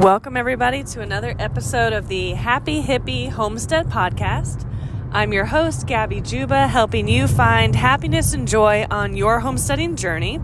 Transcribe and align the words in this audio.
Welcome, 0.00 0.34
everybody, 0.38 0.82
to 0.82 1.02
another 1.02 1.34
episode 1.38 1.92
of 1.92 2.08
the 2.08 2.30
Happy 2.30 2.82
Hippie 2.82 3.28
Homestead 3.28 3.88
Podcast. 3.88 4.66
I'm 5.12 5.30
your 5.30 5.44
host, 5.44 5.86
Gabby 5.86 6.22
Juba, 6.22 6.68
helping 6.68 7.06
you 7.06 7.28
find 7.28 7.76
happiness 7.76 8.32
and 8.32 8.48
joy 8.48 8.86
on 8.90 9.14
your 9.14 9.40
homesteading 9.40 9.96
journey. 9.96 10.40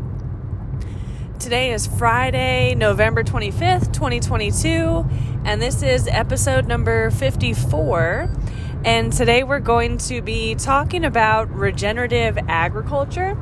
Today 1.39 1.73
is 1.73 1.87
Friday, 1.87 2.75
November 2.75 3.25
25th, 3.25 3.95
2022, 3.95 5.07
and 5.47 5.63
this 5.63 5.83
is 5.83 6.07
episode 6.07 6.69
number 6.69 7.11
54. 7.13 8.31
And 8.85 9.11
today 9.11 9.43
we're 9.43 9.61
going 9.61 9.97
to 9.99 10.21
be 10.21 10.55
talking 10.55 11.03
about 11.03 11.51
regenerative 11.51 12.37
agriculture. 12.47 13.39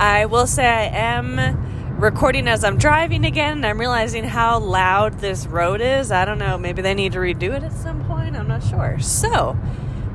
I 0.00 0.26
will 0.26 0.48
say 0.48 0.66
I 0.66 0.86
am 0.86 1.73
recording 1.98 2.48
as 2.48 2.64
I'm 2.64 2.76
driving 2.76 3.24
again, 3.24 3.58
and 3.58 3.66
I'm 3.66 3.78
realizing 3.78 4.24
how 4.24 4.58
loud 4.58 5.20
this 5.20 5.46
road 5.46 5.80
is. 5.80 6.10
I 6.10 6.24
don't 6.24 6.38
know, 6.38 6.58
maybe 6.58 6.82
they 6.82 6.94
need 6.94 7.12
to 7.12 7.18
redo 7.18 7.54
it 7.54 7.62
at 7.62 7.72
some 7.72 8.04
point. 8.04 8.36
I'm 8.36 8.48
not 8.48 8.62
sure. 8.62 8.98
So, 8.98 9.56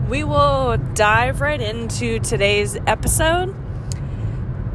we 0.09 0.23
will 0.23 0.77
dive 0.93 1.41
right 1.41 1.61
into 1.61 2.19
today's 2.19 2.77
episode. 2.87 3.55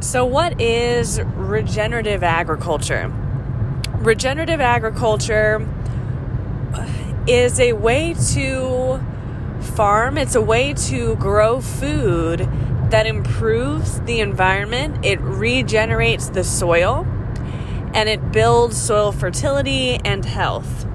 So, 0.01 0.25
what 0.25 0.61
is 0.61 1.21
regenerative 1.21 2.23
agriculture? 2.23 3.13
Regenerative 3.99 4.61
agriculture 4.61 5.67
is 7.27 7.61
a 7.61 7.75
way 7.75 8.15
to 8.33 9.01
farm, 9.61 10.19
it's 10.19 10.35
a 10.35 10.43
way 10.43 10.75
to 10.75 11.17
grow 11.17 11.61
food 11.61 12.49
that 12.95 13.07
improves 13.09 14.01
the 14.03 14.21
environment, 14.21 15.05
it 15.05 15.21
regenerates 15.21 16.29
the 16.29 16.45
soil, 16.45 17.05
and 17.93 18.09
it 18.09 18.31
builds 18.31 18.81
soil 18.81 19.11
fertility 19.11 19.97
and 20.05 20.25
health. 20.25 20.87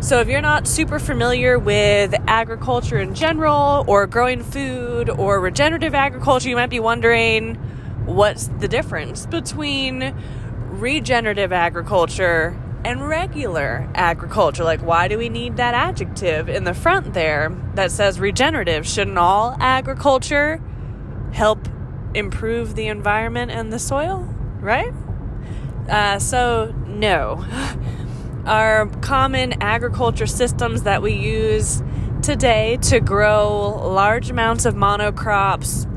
So, 0.00 0.20
if 0.20 0.28
you're 0.28 0.42
not 0.42 0.68
super 0.68 0.98
familiar 0.98 1.58
with 1.58 2.14
agriculture 2.26 2.98
in 2.98 3.14
general, 3.14 3.86
or 3.86 4.06
growing 4.06 4.42
food, 4.42 5.08
or 5.08 5.40
regenerative 5.40 5.94
agriculture, 5.94 6.50
you 6.50 6.56
might 6.56 6.68
be 6.68 6.78
wondering 6.78 7.54
what's 8.04 8.48
the 8.58 8.68
difference 8.68 9.24
between 9.24 10.14
regenerative 10.72 11.54
agriculture 11.54 12.54
and 12.84 13.08
regular 13.08 13.88
agriculture. 13.94 14.62
Like, 14.62 14.82
why 14.82 15.08
do 15.08 15.16
we 15.16 15.30
need 15.30 15.56
that 15.56 15.72
adjective 15.72 16.50
in 16.50 16.64
the 16.64 16.74
front 16.74 17.14
there 17.14 17.48
that 17.76 17.90
says 17.92 18.20
regenerative? 18.20 18.86
Shouldn't 18.86 19.16
all 19.16 19.56
agriculture 19.58 20.60
help 21.34 21.68
improve 22.14 22.76
the 22.76 22.86
environment 22.86 23.50
and 23.50 23.72
the 23.72 23.78
soil, 23.78 24.20
right? 24.60 24.92
Uh, 25.88 26.18
so, 26.18 26.72
no. 26.86 27.44
Our 28.46 28.86
common 29.00 29.60
agriculture 29.60 30.26
systems 30.26 30.84
that 30.84 31.02
we 31.02 31.12
use 31.12 31.82
today 32.22 32.78
to 32.82 33.00
grow 33.00 33.80
large 33.84 34.30
amounts 34.30 34.64
of 34.64 34.74
monocrops. 34.74 35.90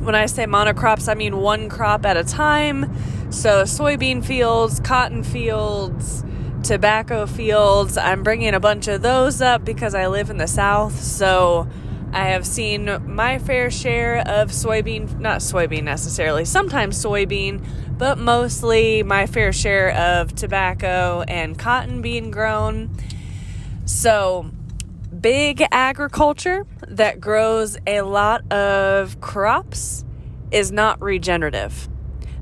When 0.00 0.14
I 0.14 0.26
say 0.26 0.44
monocrops, 0.44 1.08
I 1.08 1.14
mean 1.14 1.38
one 1.38 1.68
crop 1.68 2.06
at 2.06 2.16
a 2.16 2.24
time. 2.24 2.94
So, 3.32 3.64
soybean 3.64 4.24
fields, 4.24 4.78
cotton 4.80 5.24
fields, 5.24 6.24
tobacco 6.62 7.26
fields. 7.26 7.96
I'm 7.96 8.22
bringing 8.22 8.54
a 8.54 8.60
bunch 8.60 8.86
of 8.86 9.02
those 9.02 9.40
up 9.42 9.64
because 9.64 9.94
I 9.94 10.06
live 10.06 10.30
in 10.30 10.36
the 10.36 10.46
South. 10.46 11.00
So, 11.00 11.68
I 12.12 12.30
have 12.30 12.44
seen 12.44 12.90
my 13.06 13.38
fair 13.38 13.70
share 13.70 14.18
of 14.18 14.50
soybean, 14.50 15.20
not 15.20 15.38
soybean 15.38 15.84
necessarily, 15.84 16.44
sometimes 16.44 17.02
soybean, 17.02 17.64
but 17.96 18.18
mostly 18.18 19.04
my 19.04 19.26
fair 19.26 19.52
share 19.52 19.90
of 19.92 20.34
tobacco 20.34 21.22
and 21.28 21.56
cotton 21.56 22.02
being 22.02 22.32
grown. 22.32 22.90
So, 23.84 24.50
big 25.20 25.62
agriculture 25.70 26.66
that 26.88 27.20
grows 27.20 27.76
a 27.86 28.00
lot 28.00 28.50
of 28.52 29.20
crops 29.20 30.04
is 30.50 30.72
not 30.72 31.00
regenerative. 31.00 31.88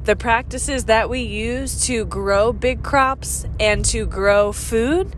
The 0.05 0.17
practices 0.17 0.87
that 0.87 1.11
we 1.11 1.21
use 1.21 1.85
to 1.87 2.07
grow 2.07 2.55
big 2.55 2.83
crops 2.83 3.45
and 3.61 3.85
to 3.87 4.07
grow 4.07 4.53
food 4.53 5.15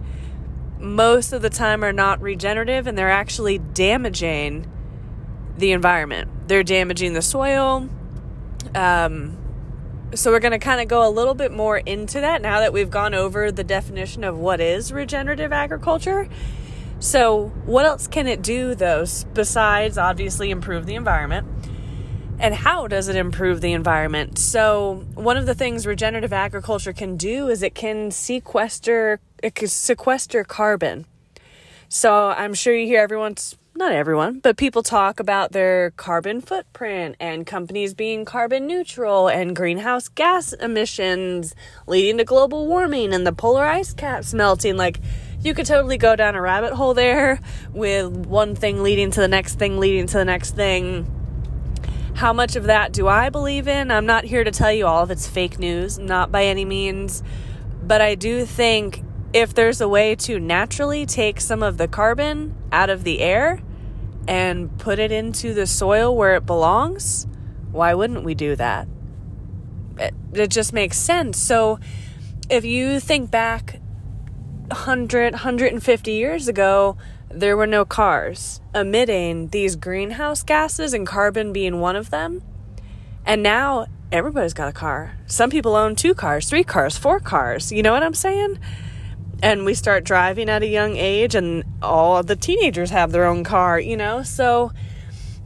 most 0.80 1.32
of 1.32 1.42
the 1.42 1.50
time 1.50 1.84
are 1.84 1.92
not 1.92 2.20
regenerative 2.20 2.86
and 2.86 2.96
they're 2.96 3.10
actually 3.10 3.58
damaging 3.58 4.70
the 5.56 5.72
environment. 5.72 6.30
They're 6.48 6.62
damaging 6.62 7.12
the 7.12 7.22
soil. 7.22 7.88
Um, 8.74 9.36
so 10.14 10.30
we're 10.30 10.40
going 10.40 10.52
to 10.52 10.58
kind 10.58 10.80
of 10.80 10.88
go 10.88 11.06
a 11.06 11.10
little 11.10 11.34
bit 11.34 11.52
more 11.52 11.78
into 11.78 12.20
that 12.20 12.42
now 12.42 12.60
that 12.60 12.72
we've 12.72 12.90
gone 12.90 13.14
over 13.14 13.52
the 13.52 13.62
definition 13.64 14.24
of 14.24 14.38
what 14.38 14.60
is 14.60 14.92
regenerative 14.92 15.52
agriculture. 15.52 16.28
So, 16.98 17.48
what 17.64 17.86
else 17.86 18.06
can 18.06 18.26
it 18.26 18.42
do 18.42 18.74
though, 18.74 19.06
besides 19.32 19.96
obviously 19.96 20.50
improve 20.50 20.84
the 20.84 20.96
environment? 20.96 21.46
And 22.40 22.54
how 22.54 22.86
does 22.86 23.08
it 23.08 23.16
improve 23.16 23.60
the 23.60 23.74
environment? 23.74 24.38
So, 24.38 25.04
one 25.14 25.36
of 25.36 25.44
the 25.44 25.54
things 25.54 25.86
regenerative 25.86 26.32
agriculture 26.32 26.94
can 26.94 27.18
do 27.18 27.48
is 27.48 27.62
it 27.62 27.74
can 27.74 28.10
sequester 28.10 29.20
it 29.42 29.54
can 29.54 29.68
sequester 29.68 30.42
carbon. 30.42 31.04
So, 31.90 32.28
I'm 32.30 32.54
sure 32.54 32.74
you 32.74 32.86
hear 32.86 33.02
everyone's 33.02 33.58
not 33.76 33.92
everyone, 33.92 34.40
but 34.40 34.56
people 34.56 34.82
talk 34.82 35.20
about 35.20 35.52
their 35.52 35.90
carbon 35.92 36.40
footprint 36.40 37.16
and 37.20 37.46
companies 37.46 37.92
being 37.92 38.24
carbon 38.24 38.66
neutral 38.66 39.28
and 39.28 39.54
greenhouse 39.54 40.08
gas 40.08 40.54
emissions 40.54 41.54
leading 41.86 42.16
to 42.18 42.24
global 42.24 42.66
warming 42.66 43.12
and 43.12 43.26
the 43.26 43.32
polar 43.34 43.64
ice 43.64 43.92
caps 43.92 44.32
melting 44.32 44.76
like 44.78 44.98
you 45.42 45.54
could 45.54 45.66
totally 45.66 45.96
go 45.96 46.16
down 46.16 46.34
a 46.34 46.40
rabbit 46.40 46.72
hole 46.72 46.94
there 46.94 47.38
with 47.72 48.06
one 48.08 48.54
thing 48.54 48.82
leading 48.82 49.10
to 49.10 49.20
the 49.20 49.28
next 49.28 49.58
thing 49.58 49.78
leading 49.78 50.06
to 50.06 50.18
the 50.18 50.24
next 50.24 50.56
thing 50.56 51.06
how 52.20 52.34
much 52.34 52.54
of 52.54 52.64
that 52.64 52.92
do 52.92 53.08
I 53.08 53.30
believe 53.30 53.66
in? 53.66 53.90
I'm 53.90 54.04
not 54.04 54.24
here 54.24 54.44
to 54.44 54.50
tell 54.50 54.70
you 54.70 54.86
all 54.86 55.02
of 55.02 55.10
it's 55.10 55.26
fake 55.26 55.58
news, 55.58 55.98
not 55.98 56.30
by 56.30 56.44
any 56.44 56.66
means. 56.66 57.22
But 57.82 58.02
I 58.02 58.14
do 58.14 58.44
think 58.44 59.02
if 59.32 59.54
there's 59.54 59.80
a 59.80 59.88
way 59.88 60.14
to 60.16 60.38
naturally 60.38 61.06
take 61.06 61.40
some 61.40 61.62
of 61.62 61.78
the 61.78 61.88
carbon 61.88 62.54
out 62.72 62.90
of 62.90 63.04
the 63.04 63.20
air 63.20 63.62
and 64.28 64.76
put 64.76 64.98
it 64.98 65.10
into 65.10 65.54
the 65.54 65.66
soil 65.66 66.14
where 66.14 66.36
it 66.36 66.44
belongs, 66.44 67.26
why 67.72 67.94
wouldn't 67.94 68.22
we 68.22 68.34
do 68.34 68.54
that? 68.54 68.86
It, 69.96 70.12
it 70.34 70.48
just 70.48 70.74
makes 70.74 70.98
sense. 70.98 71.38
So 71.38 71.80
if 72.50 72.66
you 72.66 73.00
think 73.00 73.30
back 73.30 73.80
100, 74.68 75.32
150 75.32 76.12
years 76.12 76.48
ago, 76.48 76.98
there 77.30 77.56
were 77.56 77.66
no 77.66 77.84
cars 77.84 78.60
emitting 78.74 79.48
these 79.48 79.76
greenhouse 79.76 80.42
gases 80.42 80.92
and 80.92 81.06
carbon 81.06 81.52
being 81.52 81.80
one 81.80 81.96
of 81.96 82.10
them. 82.10 82.42
And 83.24 83.42
now 83.42 83.86
everybody's 84.10 84.54
got 84.54 84.68
a 84.68 84.72
car. 84.72 85.16
Some 85.26 85.50
people 85.50 85.76
own 85.76 85.94
two 85.94 86.14
cars, 86.14 86.48
three 86.48 86.64
cars, 86.64 86.98
four 86.98 87.20
cars. 87.20 87.70
You 87.70 87.82
know 87.82 87.92
what 87.92 88.02
I'm 88.02 88.14
saying? 88.14 88.58
And 89.42 89.64
we 89.64 89.74
start 89.74 90.04
driving 90.04 90.48
at 90.50 90.62
a 90.62 90.66
young 90.66 90.96
age, 90.96 91.34
and 91.34 91.64
all 91.80 92.22
the 92.22 92.36
teenagers 92.36 92.90
have 92.90 93.12
their 93.12 93.24
own 93.24 93.44
car, 93.44 93.80
you 93.80 93.96
know? 93.96 94.22
So 94.22 94.72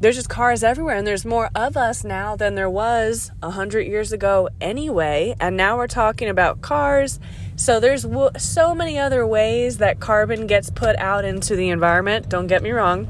there's 0.04 0.16
just 0.16 0.28
cars 0.28 0.62
everywhere, 0.62 0.96
and 0.96 1.06
there's 1.06 1.24
more 1.24 1.50
of 1.54 1.76
us 1.76 2.04
now 2.04 2.36
than 2.36 2.54
there 2.54 2.70
was 2.70 3.30
a 3.42 3.50
hundred 3.50 3.86
years 3.86 4.12
ago 4.12 4.48
anyway. 4.60 5.34
And 5.40 5.56
now 5.56 5.76
we're 5.76 5.86
talking 5.86 6.28
about 6.28 6.60
cars 6.60 7.18
so 7.56 7.78
there's 7.78 8.02
w- 8.02 8.30
so 8.36 8.74
many 8.74 8.98
other 8.98 9.26
ways 9.26 9.78
that 9.78 10.00
carbon 10.00 10.46
gets 10.46 10.70
put 10.70 10.96
out 10.96 11.24
into 11.24 11.54
the 11.54 11.70
environment. 11.70 12.28
Don't 12.28 12.48
get 12.48 12.62
me 12.62 12.70
wrong. 12.70 13.06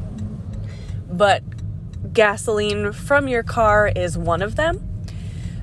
But 1.11 1.43
gasoline 2.13 2.93
from 2.93 3.27
your 3.27 3.43
car 3.43 3.89
is 3.89 4.19
one 4.19 4.43
of 4.43 4.57
them. 4.57 4.87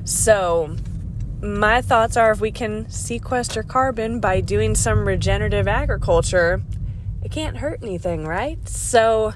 So 0.03 0.75
my 1.41 1.81
thoughts 1.81 2.18
are 2.18 2.31
if 2.31 2.41
we 2.41 2.52
can 2.52 2.90
sequester 2.90 3.62
carbon 3.62 4.20
by 4.20 4.41
doing 4.41 4.74
some 4.74 5.08
regenerative 5.08 5.68
agriculture, 5.68 6.61
it 7.23 7.32
can't 7.32 7.58
hurt 7.58 7.84
anything, 7.84 8.26
right? 8.26 8.67
So 8.67 9.34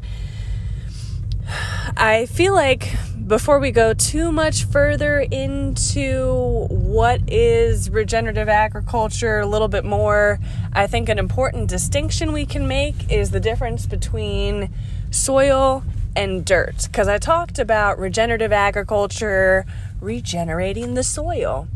I 1.47 2.27
feel 2.31 2.53
like 2.53 2.93
before 3.27 3.59
we 3.59 3.71
go 3.71 3.93
too 3.93 4.31
much 4.31 4.65
further 4.65 5.19
into 5.19 6.67
what 6.69 7.21
is 7.27 7.89
regenerative 7.89 8.47
agriculture 8.47 9.39
a 9.39 9.47
little 9.47 9.67
bit 9.67 9.83
more, 9.83 10.39
I 10.73 10.87
think 10.87 11.09
an 11.09 11.17
important 11.17 11.69
distinction 11.69 12.31
we 12.33 12.45
can 12.45 12.67
make 12.67 13.11
is 13.11 13.31
the 13.31 13.39
difference 13.39 13.85
between 13.85 14.71
soil 15.09 15.83
and 16.15 16.45
dirt. 16.45 16.87
Because 16.87 17.07
I 17.07 17.17
talked 17.17 17.57
about 17.57 17.99
regenerative 17.99 18.51
agriculture 18.51 19.65
regenerating 19.99 20.93
the 20.93 21.03
soil. 21.03 21.67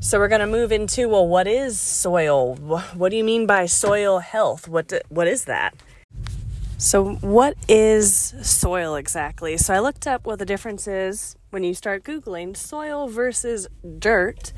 So 0.00 0.18
we're 0.18 0.28
going 0.28 0.40
to 0.40 0.46
move 0.46 0.72
into 0.72 1.08
well, 1.08 1.28
what 1.28 1.46
is 1.46 1.78
soil? 1.78 2.56
What 2.56 3.10
do 3.10 3.16
you 3.16 3.24
mean 3.24 3.46
by 3.46 3.66
soil 3.66 4.18
health? 4.20 4.66
What 4.66 4.92
what 5.08 5.28
is 5.28 5.44
that? 5.44 5.74
So, 6.80 7.16
what 7.16 7.58
is 7.68 8.32
soil 8.40 8.94
exactly? 8.94 9.58
So, 9.58 9.74
I 9.74 9.80
looked 9.80 10.06
up 10.06 10.24
what 10.24 10.38
the 10.38 10.46
difference 10.46 10.88
is 10.88 11.36
when 11.50 11.62
you 11.62 11.74
start 11.74 12.04
Googling 12.04 12.56
soil 12.56 13.06
versus 13.06 13.68
dirt. 13.98 14.54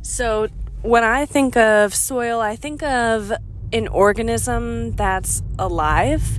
So, 0.00 0.46
when 0.82 1.02
I 1.02 1.26
think 1.26 1.56
of 1.56 1.92
soil, 1.92 2.38
I 2.38 2.54
think 2.54 2.84
of 2.84 3.32
an 3.72 3.88
organism 3.88 4.92
that's 4.92 5.42
alive. 5.58 6.38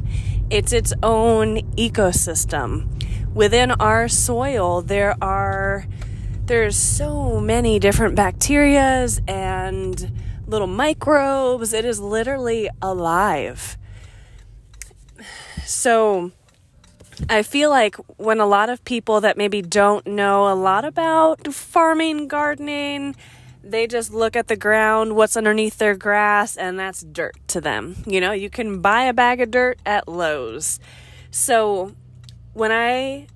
It's 0.49 0.71
its 0.71 0.93
own 1.03 1.57
ecosystem. 1.75 2.87
Within 3.33 3.71
our 3.71 4.07
soil, 4.07 4.81
there 4.81 5.13
are 5.21 5.85
there's 6.45 6.77
so 6.77 7.41
many 7.41 7.79
different 7.79 8.15
bacterias 8.15 9.19
and 9.29 10.09
little 10.47 10.67
microbes. 10.67 11.73
It 11.73 11.83
is 11.83 11.99
literally 11.99 12.69
alive. 12.81 13.77
So 15.67 16.31
I 17.29 17.43
feel 17.43 17.69
like 17.69 17.97
when 18.15 18.39
a 18.39 18.45
lot 18.45 18.69
of 18.69 18.85
people 18.85 19.19
that 19.19 19.35
maybe 19.35 19.61
don't 19.61 20.07
know 20.07 20.47
a 20.47 20.55
lot 20.55 20.85
about 20.85 21.53
farming, 21.53 22.29
gardening, 22.29 23.17
they 23.61 23.85
just 23.85 24.13
look 24.13 24.37
at 24.37 24.47
the 24.47 24.55
ground, 24.55 25.17
what's 25.17 25.35
underneath 25.35 25.77
their 25.77 25.93
grass, 25.93 26.55
and 26.55 26.79
that's 26.79 27.01
dirt 27.01 27.35
to 27.47 27.59
them. 27.59 27.97
You 28.05 28.21
know, 28.21 28.31
you 28.31 28.49
can 28.49 28.79
buy 28.79 29.03
a 29.03 29.13
bag 29.13 29.41
of 29.41 29.51
dirt 29.51 29.77
at 29.85 30.07
Lowe's. 30.07 30.79
So 31.31 31.93
when 32.53 32.71
I 32.71 33.27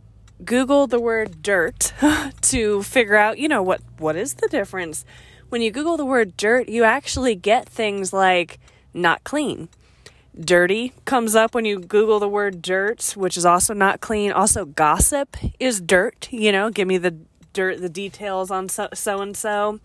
Google 0.45 0.87
the 0.87 1.01
word 1.01 1.41
dirt 1.41 1.91
to 2.43 2.81
figure 2.81 3.17
out, 3.17 3.39
you 3.39 3.49
know, 3.49 3.61
what, 3.61 3.81
what 3.97 4.15
is 4.15 4.35
the 4.35 4.47
difference? 4.47 5.03
When 5.49 5.61
you 5.61 5.69
Google 5.69 5.97
the 5.97 6.05
word 6.05 6.37
dirt, 6.37 6.69
you 6.69 6.85
actually 6.85 7.35
get 7.35 7.67
things 7.67 8.13
like 8.13 8.57
not 8.93 9.25
clean 9.25 9.67
dirty 10.39 10.93
comes 11.05 11.35
up 11.35 11.53
when 11.53 11.65
you 11.65 11.79
Google 11.79 12.19
the 12.19 12.27
word 12.27 12.61
dirt, 12.61 13.13
which 13.15 13.37
is 13.37 13.45
also 13.45 13.73
not 13.73 14.01
clean. 14.01 14.31
Also, 14.31 14.65
gossip 14.65 15.37
is 15.59 15.81
dirt. 15.81 16.29
You 16.31 16.51
know, 16.51 16.69
give 16.69 16.87
me 16.87 16.97
the 16.97 17.17
dirt, 17.53 17.81
the 17.81 17.89
details 17.89 18.51
on 18.51 18.69
so 18.69 19.21
and 19.21 19.35
so. 19.35 19.79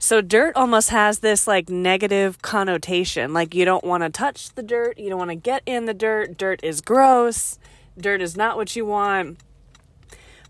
So, 0.00 0.20
dirt 0.20 0.54
almost 0.54 0.90
has 0.90 1.18
this 1.20 1.46
like 1.46 1.68
negative 1.68 2.40
connotation. 2.40 3.32
Like, 3.32 3.54
you 3.54 3.64
don't 3.64 3.84
want 3.84 4.04
to 4.04 4.10
touch 4.10 4.54
the 4.54 4.62
dirt, 4.62 4.98
you 4.98 5.08
don't 5.10 5.18
want 5.18 5.30
to 5.30 5.36
get 5.36 5.62
in 5.66 5.86
the 5.86 5.94
dirt. 5.94 6.38
Dirt 6.38 6.60
is 6.62 6.80
gross, 6.80 7.58
dirt 7.98 8.22
is 8.22 8.36
not 8.36 8.56
what 8.56 8.76
you 8.76 8.86
want. 8.86 9.38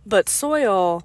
But 0.05 0.29
soil 0.29 1.03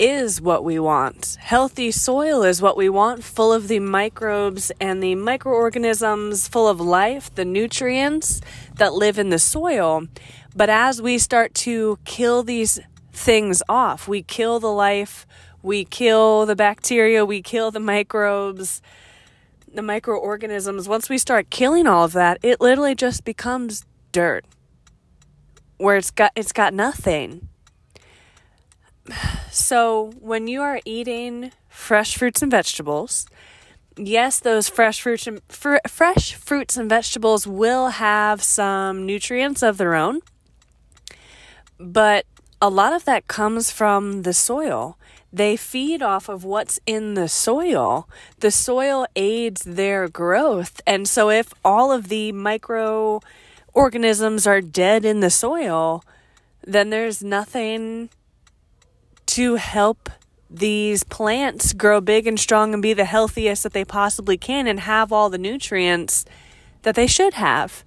is 0.00 0.40
what 0.40 0.64
we 0.64 0.78
want. 0.78 1.36
Healthy 1.38 1.90
soil 1.90 2.42
is 2.42 2.62
what 2.62 2.74
we 2.74 2.88
want, 2.88 3.22
full 3.22 3.52
of 3.52 3.68
the 3.68 3.80
microbes 3.80 4.72
and 4.80 5.02
the 5.02 5.14
microorganisms, 5.14 6.48
full 6.48 6.66
of 6.66 6.80
life, 6.80 7.32
the 7.34 7.44
nutrients 7.44 8.40
that 8.76 8.94
live 8.94 9.18
in 9.18 9.28
the 9.28 9.38
soil. 9.38 10.06
But 10.56 10.70
as 10.70 11.02
we 11.02 11.18
start 11.18 11.52
to 11.66 11.98
kill 12.06 12.42
these 12.42 12.80
things 13.12 13.62
off, 13.68 14.08
we 14.08 14.22
kill 14.22 14.58
the 14.58 14.72
life, 14.72 15.26
we 15.62 15.84
kill 15.84 16.46
the 16.46 16.56
bacteria, 16.56 17.26
we 17.26 17.42
kill 17.42 17.70
the 17.70 17.78
microbes, 17.78 18.80
the 19.72 19.82
microorganisms. 19.82 20.88
Once 20.88 21.10
we 21.10 21.18
start 21.18 21.50
killing 21.50 21.86
all 21.86 22.04
of 22.04 22.12
that, 22.14 22.38
it 22.42 22.58
literally 22.58 22.94
just 22.94 23.26
becomes 23.26 23.84
dirt 24.12 24.46
where 25.76 25.96
it's 25.96 26.10
got 26.10 26.32
it's 26.34 26.52
got 26.52 26.72
nothing 26.74 27.49
so, 29.50 30.12
when 30.20 30.48
you 30.48 30.62
are 30.62 30.80
eating 30.84 31.52
fresh 31.68 32.16
fruits 32.16 32.42
and 32.42 32.50
vegetables, 32.50 33.26
yes, 33.96 34.38
those 34.38 34.68
fresh 34.68 35.00
fruits 35.00 35.26
and 35.26 35.40
fr- 35.48 35.76
fresh 35.86 36.34
fruits 36.34 36.76
and 36.76 36.88
vegetables 36.88 37.46
will 37.46 37.88
have 37.88 38.42
some 38.42 39.06
nutrients 39.06 39.62
of 39.62 39.78
their 39.78 39.94
own, 39.94 40.20
but 41.78 42.26
a 42.60 42.68
lot 42.68 42.92
of 42.92 43.06
that 43.06 43.26
comes 43.26 43.70
from 43.70 44.22
the 44.22 44.34
soil. 44.34 44.98
They 45.32 45.56
feed 45.56 46.02
off 46.02 46.28
of 46.28 46.44
what's 46.44 46.80
in 46.86 47.14
the 47.14 47.28
soil. 47.28 48.08
The 48.40 48.50
soil 48.50 49.06
aids 49.14 49.62
their 49.62 50.08
growth. 50.08 50.80
And 50.86 51.08
so 51.08 51.30
if 51.30 51.54
all 51.64 51.92
of 51.92 52.08
the 52.08 52.32
microorganisms 52.32 54.46
are 54.46 54.60
dead 54.60 55.04
in 55.04 55.20
the 55.20 55.30
soil, 55.30 56.02
then 56.66 56.90
there's 56.90 57.22
nothing 57.22 58.10
to 59.30 59.54
help 59.54 60.10
these 60.50 61.04
plants 61.04 61.72
grow 61.72 62.00
big 62.00 62.26
and 62.26 62.38
strong 62.38 62.72
and 62.74 62.82
be 62.82 62.92
the 62.92 63.04
healthiest 63.04 63.62
that 63.62 63.72
they 63.72 63.84
possibly 63.84 64.36
can 64.36 64.66
and 64.66 64.80
have 64.80 65.12
all 65.12 65.30
the 65.30 65.38
nutrients 65.38 66.24
that 66.82 66.96
they 66.96 67.06
should 67.06 67.34
have. 67.34 67.84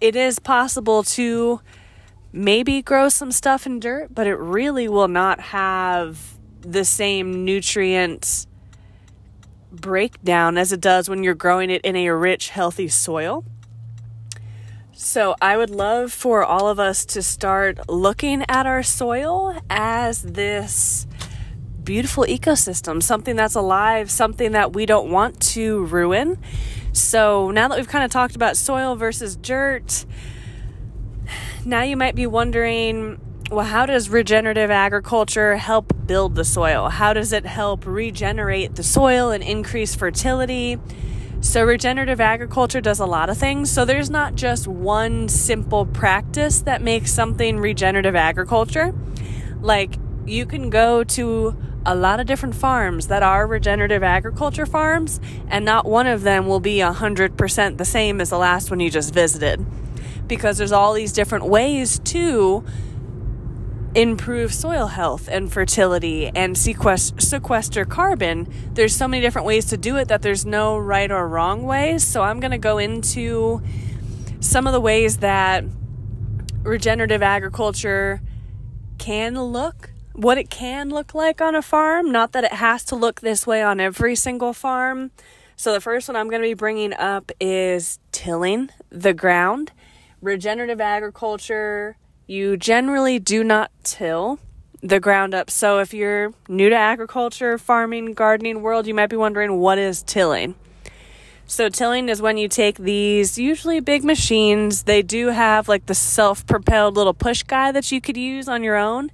It 0.00 0.14
is 0.14 0.38
possible 0.38 1.02
to 1.04 1.60
maybe 2.32 2.82
grow 2.82 3.08
some 3.08 3.32
stuff 3.32 3.64
in 3.64 3.80
dirt, 3.80 4.14
but 4.14 4.26
it 4.26 4.36
really 4.36 4.88
will 4.88 5.08
not 5.08 5.40
have 5.40 6.36
the 6.60 6.84
same 6.84 7.46
nutrient 7.46 8.46
breakdown 9.72 10.58
as 10.58 10.72
it 10.72 10.80
does 10.82 11.08
when 11.08 11.22
you're 11.22 11.34
growing 11.34 11.70
it 11.70 11.80
in 11.82 11.96
a 11.96 12.10
rich, 12.10 12.50
healthy 12.50 12.88
soil. 12.88 13.44
So, 14.98 15.36
I 15.42 15.58
would 15.58 15.68
love 15.68 16.10
for 16.10 16.42
all 16.42 16.68
of 16.68 16.80
us 16.80 17.04
to 17.04 17.22
start 17.22 17.86
looking 17.86 18.46
at 18.48 18.64
our 18.64 18.82
soil 18.82 19.54
as 19.68 20.22
this 20.22 21.06
beautiful 21.84 22.24
ecosystem, 22.24 23.02
something 23.02 23.36
that's 23.36 23.54
alive, 23.54 24.10
something 24.10 24.52
that 24.52 24.72
we 24.72 24.86
don't 24.86 25.10
want 25.10 25.38
to 25.52 25.84
ruin. 25.84 26.38
So, 26.94 27.50
now 27.50 27.68
that 27.68 27.76
we've 27.76 27.86
kind 27.86 28.06
of 28.06 28.10
talked 28.10 28.36
about 28.36 28.56
soil 28.56 28.96
versus 28.96 29.36
dirt, 29.36 30.06
now 31.66 31.82
you 31.82 31.98
might 31.98 32.14
be 32.14 32.26
wondering 32.26 33.20
well, 33.50 33.66
how 33.66 33.84
does 33.84 34.08
regenerative 34.08 34.70
agriculture 34.70 35.58
help 35.58 35.92
build 36.06 36.36
the 36.36 36.44
soil? 36.44 36.88
How 36.88 37.12
does 37.12 37.34
it 37.34 37.44
help 37.44 37.84
regenerate 37.84 38.76
the 38.76 38.82
soil 38.82 39.30
and 39.30 39.44
increase 39.44 39.94
fertility? 39.94 40.78
So, 41.40 41.62
regenerative 41.62 42.20
agriculture 42.20 42.80
does 42.80 42.98
a 42.98 43.06
lot 43.06 43.28
of 43.28 43.36
things. 43.36 43.70
So, 43.70 43.84
there's 43.84 44.10
not 44.10 44.34
just 44.34 44.66
one 44.66 45.28
simple 45.28 45.84
practice 45.86 46.60
that 46.62 46.82
makes 46.82 47.12
something 47.12 47.58
regenerative 47.58 48.16
agriculture. 48.16 48.94
Like, 49.60 49.96
you 50.24 50.46
can 50.46 50.70
go 50.70 51.04
to 51.04 51.56
a 51.84 51.94
lot 51.94 52.18
of 52.18 52.26
different 52.26 52.54
farms 52.54 53.06
that 53.06 53.22
are 53.22 53.46
regenerative 53.46 54.02
agriculture 54.02 54.66
farms, 54.66 55.20
and 55.46 55.64
not 55.64 55.86
one 55.86 56.06
of 56.06 56.22
them 56.22 56.46
will 56.46 56.58
be 56.58 56.78
100% 56.78 57.76
the 57.78 57.84
same 57.84 58.20
as 58.20 58.30
the 58.30 58.38
last 58.38 58.70
one 58.70 58.80
you 58.80 58.90
just 58.90 59.14
visited. 59.14 59.64
Because 60.26 60.58
there's 60.58 60.72
all 60.72 60.94
these 60.94 61.12
different 61.12 61.44
ways 61.44 62.00
to 62.00 62.64
improve 63.96 64.52
soil 64.52 64.88
health 64.88 65.26
and 65.26 65.50
fertility 65.50 66.28
and 66.28 66.56
sequester, 66.56 67.84
carbon. 67.86 68.46
There's 68.74 68.94
so 68.94 69.08
many 69.08 69.22
different 69.22 69.46
ways 69.46 69.64
to 69.66 69.78
do 69.78 69.96
it 69.96 70.08
that 70.08 70.20
there's 70.20 70.44
no 70.44 70.76
right 70.76 71.10
or 71.10 71.26
wrong 71.26 71.62
ways. 71.62 72.06
So 72.06 72.22
I'm 72.22 72.38
going 72.38 72.50
to 72.50 72.58
go 72.58 72.76
into 72.76 73.62
some 74.40 74.66
of 74.66 74.74
the 74.74 74.80
ways 74.80 75.16
that 75.18 75.64
regenerative 76.62 77.22
agriculture 77.22 78.20
can 78.98 79.40
look, 79.40 79.92
what 80.12 80.36
it 80.36 80.50
can 80.50 80.90
look 80.90 81.14
like 81.14 81.40
on 81.40 81.54
a 81.54 81.62
farm. 81.62 82.12
Not 82.12 82.32
that 82.32 82.44
it 82.44 82.52
has 82.52 82.84
to 82.84 82.96
look 82.96 83.22
this 83.22 83.46
way 83.46 83.62
on 83.62 83.80
every 83.80 84.14
single 84.14 84.52
farm. 84.52 85.10
So 85.56 85.72
the 85.72 85.80
first 85.80 86.06
one 86.06 86.16
I'm 86.16 86.28
going 86.28 86.42
to 86.42 86.48
be 86.48 86.52
bringing 86.54 86.92
up 86.92 87.32
is 87.40 87.98
tilling 88.12 88.68
the 88.90 89.14
ground. 89.14 89.72
Regenerative 90.20 90.82
agriculture 90.82 91.96
you 92.26 92.56
generally 92.56 93.18
do 93.18 93.44
not 93.44 93.70
till 93.82 94.38
the 94.82 95.00
ground 95.00 95.34
up. 95.34 95.50
So 95.50 95.78
if 95.78 95.94
you're 95.94 96.32
new 96.48 96.68
to 96.68 96.76
agriculture, 96.76 97.58
farming, 97.58 98.14
gardening 98.14 98.62
world, 98.62 98.86
you 98.86 98.94
might 98.94 99.08
be 99.08 99.16
wondering 99.16 99.58
what 99.58 99.78
is 99.78 100.02
tilling. 100.02 100.54
So 101.46 101.68
tilling 101.68 102.08
is 102.08 102.20
when 102.20 102.38
you 102.38 102.48
take 102.48 102.76
these 102.76 103.38
usually 103.38 103.78
big 103.80 104.02
machines. 104.02 104.82
They 104.82 105.02
do 105.02 105.28
have 105.28 105.68
like 105.68 105.86
the 105.86 105.94
self-propelled 105.94 106.96
little 106.96 107.14
push 107.14 107.44
guy 107.44 107.70
that 107.72 107.92
you 107.92 108.00
could 108.00 108.16
use 108.16 108.48
on 108.48 108.64
your 108.64 108.76
own. 108.76 109.12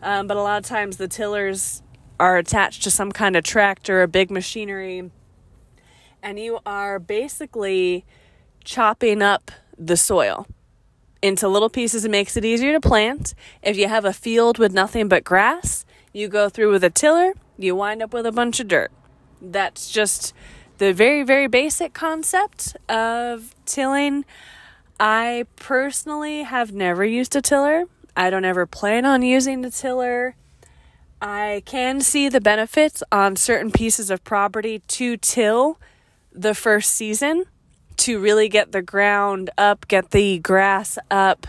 Um, 0.00 0.26
but 0.26 0.36
a 0.36 0.42
lot 0.42 0.58
of 0.58 0.64
times 0.64 0.96
the 0.96 1.08
tillers 1.08 1.82
are 2.20 2.38
attached 2.38 2.84
to 2.84 2.90
some 2.90 3.10
kind 3.10 3.34
of 3.34 3.42
tractor 3.42 4.02
or 4.02 4.06
big 4.06 4.30
machinery. 4.30 5.10
And 6.22 6.38
you 6.38 6.60
are 6.64 7.00
basically 7.00 8.04
chopping 8.64 9.22
up 9.22 9.50
the 9.76 9.96
soil 9.96 10.46
into 11.22 11.48
little 11.48 11.70
pieces. 11.70 12.04
It 12.04 12.10
makes 12.10 12.36
it 12.36 12.44
easier 12.44 12.72
to 12.72 12.80
plant. 12.80 13.34
If 13.62 13.78
you 13.78 13.88
have 13.88 14.04
a 14.04 14.12
field 14.12 14.58
with 14.58 14.72
nothing 14.72 15.08
but 15.08 15.24
grass, 15.24 15.86
you 16.12 16.28
go 16.28 16.48
through 16.48 16.72
with 16.72 16.84
a 16.84 16.90
tiller, 16.90 17.32
you 17.56 17.74
wind 17.74 18.02
up 18.02 18.12
with 18.12 18.26
a 18.26 18.32
bunch 18.32 18.60
of 18.60 18.68
dirt. 18.68 18.90
That's 19.40 19.90
just 19.90 20.34
the 20.78 20.92
very, 20.92 21.22
very 21.22 21.46
basic 21.46 21.94
concept 21.94 22.76
of 22.88 23.54
tilling. 23.64 24.24
I 24.98 25.46
personally 25.56 26.42
have 26.42 26.72
never 26.72 27.04
used 27.04 27.34
a 27.36 27.40
tiller. 27.40 27.84
I 28.16 28.30
don't 28.30 28.44
ever 28.44 28.66
plan 28.66 29.06
on 29.06 29.22
using 29.22 29.62
the 29.62 29.70
tiller. 29.70 30.36
I 31.20 31.62
can 31.64 32.00
see 32.00 32.28
the 32.28 32.40
benefits 32.40 33.02
on 33.12 33.36
certain 33.36 33.70
pieces 33.70 34.10
of 34.10 34.24
property 34.24 34.80
to 34.80 35.16
till 35.16 35.78
the 36.32 36.54
first 36.54 36.90
season 36.90 37.44
to 37.98 38.18
really 38.18 38.48
get 38.48 38.72
the 38.72 38.82
ground 38.82 39.50
up, 39.56 39.86
get 39.88 40.10
the 40.10 40.38
grass 40.38 40.98
up, 41.10 41.46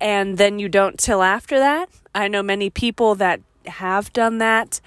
and 0.00 0.38
then 0.38 0.58
you 0.58 0.68
don't 0.68 0.98
till 0.98 1.22
after 1.22 1.58
that. 1.58 1.88
I 2.14 2.28
know 2.28 2.42
many 2.42 2.70
people 2.70 3.14
that 3.16 3.40
have 3.66 4.12
done 4.12 4.38
that. 4.38 4.80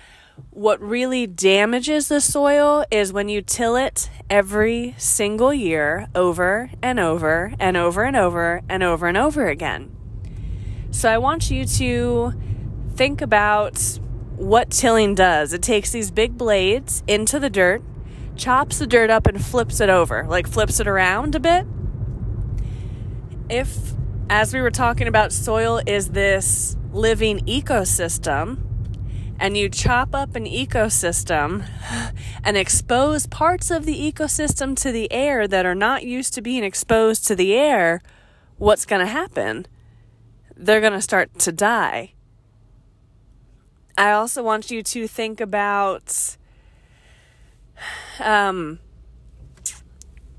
What 0.50 0.82
really 0.82 1.28
damages 1.28 2.08
the 2.08 2.22
soil 2.22 2.86
is 2.90 3.14
when 3.14 3.30
you 3.30 3.42
till 3.42 3.76
it 3.76 4.10
every 4.30 4.96
single 4.98 5.54
year 5.54 6.08
over 6.16 6.72
and 6.82 7.00
over 7.00 7.54
and 7.60 7.78
over 7.78 8.04
and 8.04 8.16
over 8.16 8.62
and 8.68 8.84
over 8.84 9.08
and 9.08 9.18
over 9.18 9.48
again. 9.48 9.96
So 10.92 11.10
I 11.10 11.18
want 11.18 11.52
you 11.52 11.66
to 11.66 12.34
think 12.96 13.22
about 13.22 14.00
what 14.36 14.72
tilling 14.72 15.16
does. 15.16 15.54
It 15.54 15.62
takes 15.62 15.92
these 15.92 16.12
big 16.12 16.38
blades 16.38 17.04
into 17.08 17.40
the 17.40 17.50
dirt, 17.50 17.82
chops 18.36 18.80
the 18.80 18.88
dirt 18.88 19.10
up, 19.10 19.28
and 19.28 19.44
flips 19.44 19.80
it 19.80 19.90
over, 19.90 20.26
like 20.28 20.48
flips 20.48 20.80
it 20.80 20.88
around 20.88 21.36
a 21.36 21.40
bit. 21.40 21.66
If, 23.50 23.94
as 24.30 24.54
we 24.54 24.62
were 24.62 24.72
talking 24.72 25.08
about, 25.08 25.32
soil 25.32 25.82
is 25.86 26.10
this 26.10 26.76
living 26.92 27.40
ecosystem, 27.40 28.60
and 29.40 29.58
you 29.58 29.70
chop 29.70 30.14
up 30.14 30.36
an 30.36 30.46
ecosystem 30.46 31.68
and 32.44 32.58
expose 32.58 33.26
parts 33.28 33.72
of 33.72 33.86
the 33.86 34.12
ecosystem 34.12 34.80
to 34.82 34.92
the 34.92 35.12
air 35.12 35.48
that 35.48 35.66
are 35.66 35.76
not 35.76 36.04
used 36.04 36.34
to 36.36 36.42
being 36.42 36.64
exposed 36.64 37.26
to 37.28 37.36
the 37.36 37.54
air, 37.54 38.02
what's 38.58 38.86
going 38.86 39.04
to 39.04 39.12
happen? 39.12 39.66
They're 40.56 40.80
going 40.80 40.94
to 40.94 41.02
start 41.02 41.40
to 41.40 41.52
die. 41.52 42.14
I 43.98 44.12
also 44.12 44.44
want 44.44 44.72
you 44.72 44.84
to 44.84 45.08
think 45.08 45.42
about 45.42 46.38
um, 48.20 48.80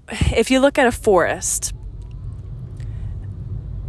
if 0.09 0.51
you 0.51 0.61
look 0.61 0.79
at 0.79 0.87
a 0.87 0.93
forest, 0.93 1.73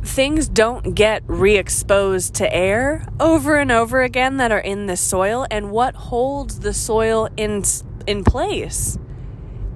things 0.04 0.48
don't 0.48 0.94
get 0.94 1.24
re 1.28 1.58
exposed 1.58 2.36
to 2.36 2.54
air 2.54 3.08
over 3.20 3.58
and 3.58 3.72
over 3.72 4.02
again 4.02 4.38
that 4.38 4.52
are 4.52 4.60
in 4.60 4.86
the 4.86 4.98
soil. 4.98 5.46
And 5.50 5.72
what 5.72 5.96
holds 5.96 6.60
the 6.60 6.74
soil 6.74 7.30
in, 7.38 7.64
in 8.06 8.24
place? 8.24 8.98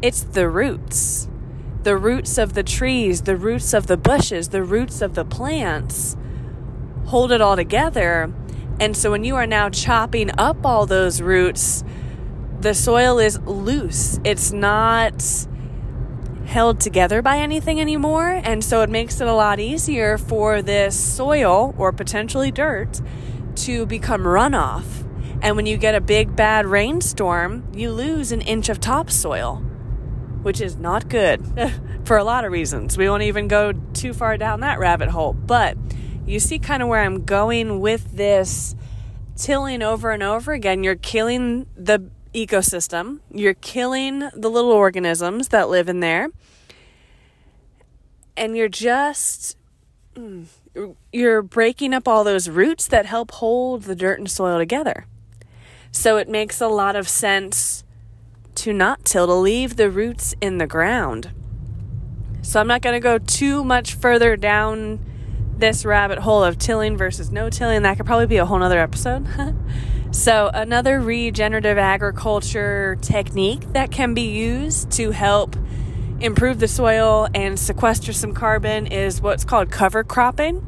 It's 0.01 0.21
the 0.21 0.49
roots. 0.49 1.27
The 1.83 1.97
roots 1.97 2.37
of 2.37 2.53
the 2.53 2.63
trees, 2.63 3.21
the 3.21 3.37
roots 3.37 3.73
of 3.73 3.87
the 3.87 3.97
bushes, 3.97 4.49
the 4.49 4.63
roots 4.63 5.01
of 5.01 5.15
the 5.15 5.25
plants 5.25 6.17
hold 7.07 7.31
it 7.31 7.41
all 7.41 7.55
together. 7.55 8.31
And 8.79 8.95
so 8.95 9.11
when 9.11 9.23
you 9.23 9.35
are 9.35 9.47
now 9.47 9.69
chopping 9.69 10.29
up 10.37 10.65
all 10.65 10.85
those 10.85 11.21
roots, 11.21 11.83
the 12.59 12.73
soil 12.73 13.19
is 13.19 13.39
loose. 13.41 14.19
It's 14.23 14.51
not 14.51 15.47
held 16.45 16.79
together 16.79 17.21
by 17.21 17.37
anything 17.37 17.79
anymore. 17.79 18.41
And 18.43 18.63
so 18.63 18.81
it 18.81 18.89
makes 18.89 19.21
it 19.21 19.27
a 19.27 19.33
lot 19.33 19.59
easier 19.59 20.17
for 20.17 20.61
this 20.61 20.97
soil 20.97 21.75
or 21.77 21.91
potentially 21.91 22.51
dirt 22.51 23.01
to 23.57 23.85
become 23.85 24.21
runoff. 24.21 24.85
And 25.41 25.55
when 25.55 25.65
you 25.65 25.77
get 25.77 25.93
a 25.93 26.01
big 26.01 26.35
bad 26.35 26.65
rainstorm, 26.65 27.67
you 27.73 27.91
lose 27.91 28.31
an 28.31 28.41
inch 28.41 28.69
of 28.69 28.79
topsoil, 28.79 29.57
which 30.41 30.61
is 30.61 30.77
not 30.77 31.09
good 31.09 31.45
for 32.05 32.17
a 32.17 32.23
lot 32.23 32.45
of 32.45 32.51
reasons. 32.51 32.97
We 32.97 33.09
won't 33.09 33.23
even 33.23 33.47
go 33.47 33.73
too 33.93 34.13
far 34.13 34.37
down 34.37 34.61
that 34.61 34.79
rabbit 34.79 35.09
hole. 35.09 35.33
But 35.33 35.77
you 36.25 36.39
see 36.39 36.59
kind 36.59 36.81
of 36.81 36.89
where 36.89 37.01
I'm 37.01 37.25
going 37.25 37.81
with 37.81 38.13
this 38.13 38.75
tilling 39.35 39.83
over 39.83 40.11
and 40.11 40.23
over 40.23 40.53
again. 40.53 40.83
You're 40.83 40.95
killing 40.95 41.67
the 41.75 42.09
ecosystem. 42.33 43.19
You're 43.31 43.53
killing 43.53 44.29
the 44.33 44.49
little 44.49 44.71
organisms 44.71 45.49
that 45.49 45.69
live 45.69 45.89
in 45.89 45.99
there. 45.99 46.29
And 48.35 48.55
you're 48.55 48.69
just 48.69 49.57
mm, 50.15 50.45
you're 51.11 51.41
breaking 51.41 51.93
up 51.93 52.07
all 52.07 52.23
those 52.23 52.49
roots 52.49 52.87
that 52.87 53.05
help 53.05 53.31
hold 53.31 53.83
the 53.83 53.95
dirt 53.95 54.19
and 54.19 54.29
soil 54.29 54.57
together. 54.57 55.05
So 55.91 56.17
it 56.17 56.29
makes 56.29 56.61
a 56.61 56.67
lot 56.67 56.95
of 56.95 57.07
sense 57.07 57.83
to 58.55 58.73
not 58.73 59.05
till 59.05 59.27
to 59.27 59.33
leave 59.33 59.75
the 59.75 59.89
roots 59.89 60.35
in 60.41 60.57
the 60.57 60.67
ground. 60.67 61.31
So 62.41 62.59
I'm 62.59 62.67
not 62.67 62.81
going 62.81 62.93
to 62.93 62.99
go 62.99 63.17
too 63.17 63.63
much 63.63 63.93
further 63.93 64.37
down 64.37 64.99
this 65.57 65.85
rabbit 65.85 66.19
hole 66.19 66.43
of 66.43 66.57
tilling 66.57 66.97
versus 66.97 67.31
no 67.31 67.49
tilling. 67.49 67.81
That 67.81 67.97
could 67.97 68.05
probably 68.05 68.27
be 68.27 68.37
a 68.37 68.45
whole 68.45 68.59
nother 68.59 68.79
episode. 68.79 69.27
So, 70.17 70.49
another 70.51 70.99
regenerative 70.99 71.77
agriculture 71.77 72.97
technique 73.03 73.71
that 73.73 73.91
can 73.91 74.15
be 74.15 74.29
used 74.31 74.89
to 74.93 75.11
help 75.11 75.55
improve 76.19 76.57
the 76.57 76.67
soil 76.67 77.27
and 77.35 77.57
sequester 77.57 78.11
some 78.13 78.33
carbon 78.33 78.87
is 78.87 79.21
what's 79.21 79.45
called 79.45 79.69
cover 79.69 80.03
cropping. 80.03 80.65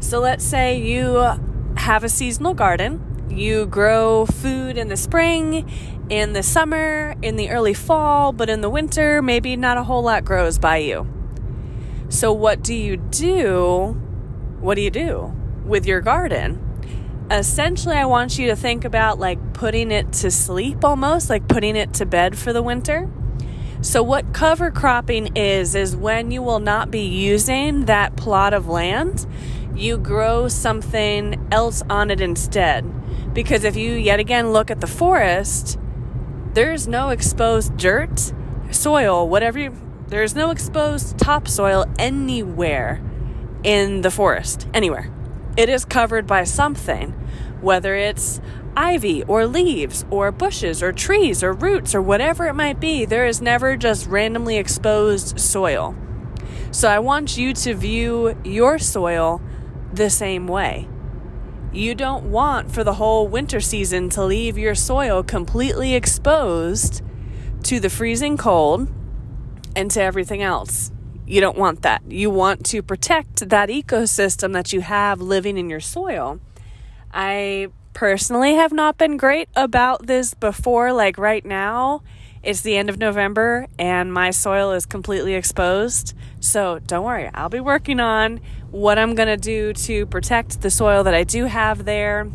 So, 0.00 0.20
let's 0.20 0.42
say 0.42 0.80
you 0.80 1.38
have 1.76 2.02
a 2.02 2.08
seasonal 2.08 2.54
garden, 2.54 3.26
you 3.28 3.66
grow 3.66 4.24
food 4.24 4.78
in 4.78 4.88
the 4.88 4.96
spring, 4.96 5.70
in 6.08 6.32
the 6.32 6.42
summer, 6.42 7.14
in 7.20 7.36
the 7.36 7.50
early 7.50 7.74
fall, 7.74 8.32
but 8.32 8.48
in 8.48 8.62
the 8.62 8.70
winter, 8.70 9.20
maybe 9.20 9.54
not 9.54 9.76
a 9.76 9.82
whole 9.82 10.02
lot 10.02 10.24
grows 10.24 10.58
by 10.58 10.78
you. 10.78 11.06
So, 12.08 12.32
what 12.32 12.62
do 12.62 12.74
you 12.74 12.96
do? 12.96 14.00
What 14.60 14.76
do 14.76 14.80
you 14.80 14.90
do 14.90 15.30
with 15.66 15.84
your 15.84 16.00
garden? 16.00 16.67
Essentially 17.30 17.96
I 17.96 18.06
want 18.06 18.38
you 18.38 18.48
to 18.48 18.56
think 18.56 18.84
about 18.84 19.18
like 19.18 19.52
putting 19.52 19.90
it 19.90 20.12
to 20.14 20.30
sleep 20.30 20.84
almost, 20.84 21.30
like 21.30 21.48
putting 21.48 21.76
it 21.76 21.94
to 21.94 22.06
bed 22.06 22.38
for 22.38 22.52
the 22.52 22.62
winter. 22.62 23.10
So 23.80 24.02
what 24.02 24.34
cover 24.34 24.70
cropping 24.70 25.36
is 25.36 25.74
is 25.74 25.94
when 25.94 26.30
you 26.30 26.42
will 26.42 26.58
not 26.58 26.90
be 26.90 27.02
using 27.02 27.84
that 27.84 28.16
plot 28.16 28.52
of 28.52 28.66
land, 28.66 29.26
you 29.74 29.98
grow 29.98 30.48
something 30.48 31.46
else 31.52 31.82
on 31.88 32.10
it 32.10 32.20
instead. 32.20 32.84
Because 33.34 33.62
if 33.62 33.76
you 33.76 33.92
yet 33.92 34.18
again 34.18 34.52
look 34.52 34.70
at 34.70 34.80
the 34.80 34.88
forest, 34.88 35.78
there's 36.54 36.88
no 36.88 37.10
exposed 37.10 37.76
dirt, 37.76 38.32
soil, 38.72 39.28
whatever 39.28 39.58
you, 39.58 39.76
there's 40.08 40.34
no 40.34 40.50
exposed 40.50 41.16
topsoil 41.18 41.86
anywhere 41.98 43.00
in 43.62 44.00
the 44.00 44.10
forest, 44.10 44.66
anywhere. 44.74 45.12
It 45.58 45.68
is 45.68 45.84
covered 45.84 46.24
by 46.28 46.44
something, 46.44 47.10
whether 47.60 47.96
it's 47.96 48.40
ivy 48.76 49.24
or 49.24 49.44
leaves 49.44 50.04
or 50.08 50.30
bushes 50.30 50.84
or 50.84 50.92
trees 50.92 51.42
or 51.42 51.52
roots 51.52 51.96
or 51.96 52.00
whatever 52.00 52.46
it 52.46 52.54
might 52.54 52.78
be. 52.78 53.04
There 53.04 53.26
is 53.26 53.42
never 53.42 53.76
just 53.76 54.06
randomly 54.06 54.56
exposed 54.56 55.40
soil. 55.40 55.96
So 56.70 56.88
I 56.88 57.00
want 57.00 57.36
you 57.36 57.52
to 57.54 57.74
view 57.74 58.38
your 58.44 58.78
soil 58.78 59.42
the 59.92 60.10
same 60.10 60.46
way. 60.46 60.88
You 61.72 61.96
don't 61.96 62.30
want 62.30 62.70
for 62.70 62.84
the 62.84 62.94
whole 62.94 63.26
winter 63.26 63.58
season 63.58 64.10
to 64.10 64.24
leave 64.24 64.56
your 64.56 64.76
soil 64.76 65.24
completely 65.24 65.96
exposed 65.96 67.02
to 67.64 67.80
the 67.80 67.90
freezing 67.90 68.36
cold 68.36 68.88
and 69.74 69.90
to 69.90 70.00
everything 70.00 70.40
else. 70.40 70.92
You 71.28 71.42
don't 71.42 71.58
want 71.58 71.82
that. 71.82 72.02
You 72.08 72.30
want 72.30 72.64
to 72.66 72.80
protect 72.82 73.50
that 73.50 73.68
ecosystem 73.68 74.54
that 74.54 74.72
you 74.72 74.80
have 74.80 75.20
living 75.20 75.58
in 75.58 75.68
your 75.68 75.78
soil. 75.78 76.40
I 77.12 77.68
personally 77.92 78.54
have 78.54 78.72
not 78.72 78.96
been 78.96 79.18
great 79.18 79.50
about 79.54 80.06
this 80.06 80.32
before. 80.32 80.90
Like 80.94 81.18
right 81.18 81.44
now, 81.44 82.02
it's 82.42 82.62
the 82.62 82.78
end 82.78 82.88
of 82.88 82.96
November 82.96 83.66
and 83.78 84.10
my 84.10 84.30
soil 84.30 84.72
is 84.72 84.86
completely 84.86 85.34
exposed. 85.34 86.14
So 86.40 86.78
don't 86.86 87.04
worry, 87.04 87.30
I'll 87.34 87.50
be 87.50 87.60
working 87.60 88.00
on 88.00 88.40
what 88.70 88.98
I'm 88.98 89.14
going 89.14 89.28
to 89.28 89.36
do 89.36 89.74
to 89.74 90.06
protect 90.06 90.62
the 90.62 90.70
soil 90.70 91.04
that 91.04 91.14
I 91.14 91.24
do 91.24 91.44
have 91.44 91.84
there 91.84 92.26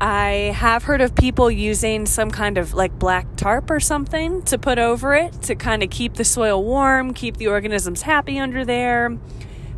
I 0.00 0.52
have 0.56 0.84
heard 0.84 1.00
of 1.00 1.14
people 1.14 1.50
using 1.50 2.04
some 2.06 2.30
kind 2.30 2.58
of 2.58 2.74
like 2.74 2.98
black 2.98 3.36
tarp 3.36 3.70
or 3.70 3.80
something 3.80 4.42
to 4.42 4.58
put 4.58 4.78
over 4.78 5.14
it 5.14 5.40
to 5.42 5.54
kind 5.54 5.82
of 5.82 5.90
keep 5.90 6.14
the 6.14 6.24
soil 6.24 6.62
warm, 6.62 7.14
keep 7.14 7.36
the 7.36 7.46
organisms 7.46 8.02
happy 8.02 8.38
under 8.38 8.64
there. 8.64 9.16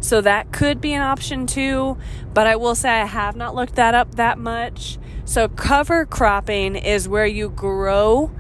So 0.01 0.21
that 0.21 0.53
could 0.53 0.81
be 0.81 0.95
an 0.95 1.03
option 1.03 1.47
too, 1.47 1.99
but 2.33 2.47
I 2.47 2.57
will 2.57 2.75
say 2.75 2.89
I 2.89 3.07
have 3.07 3.37
not 3.37 3.55
looked 3.55 3.75
that 3.77 3.95
up 3.95 4.15
that 4.15 4.39
much. 4.39 4.99
So 5.25 5.49
cover 5.49 6.07
cropping 6.07 6.77
is 6.77 7.09
where 7.09 7.27
you 7.27 7.49
grow 7.49 8.31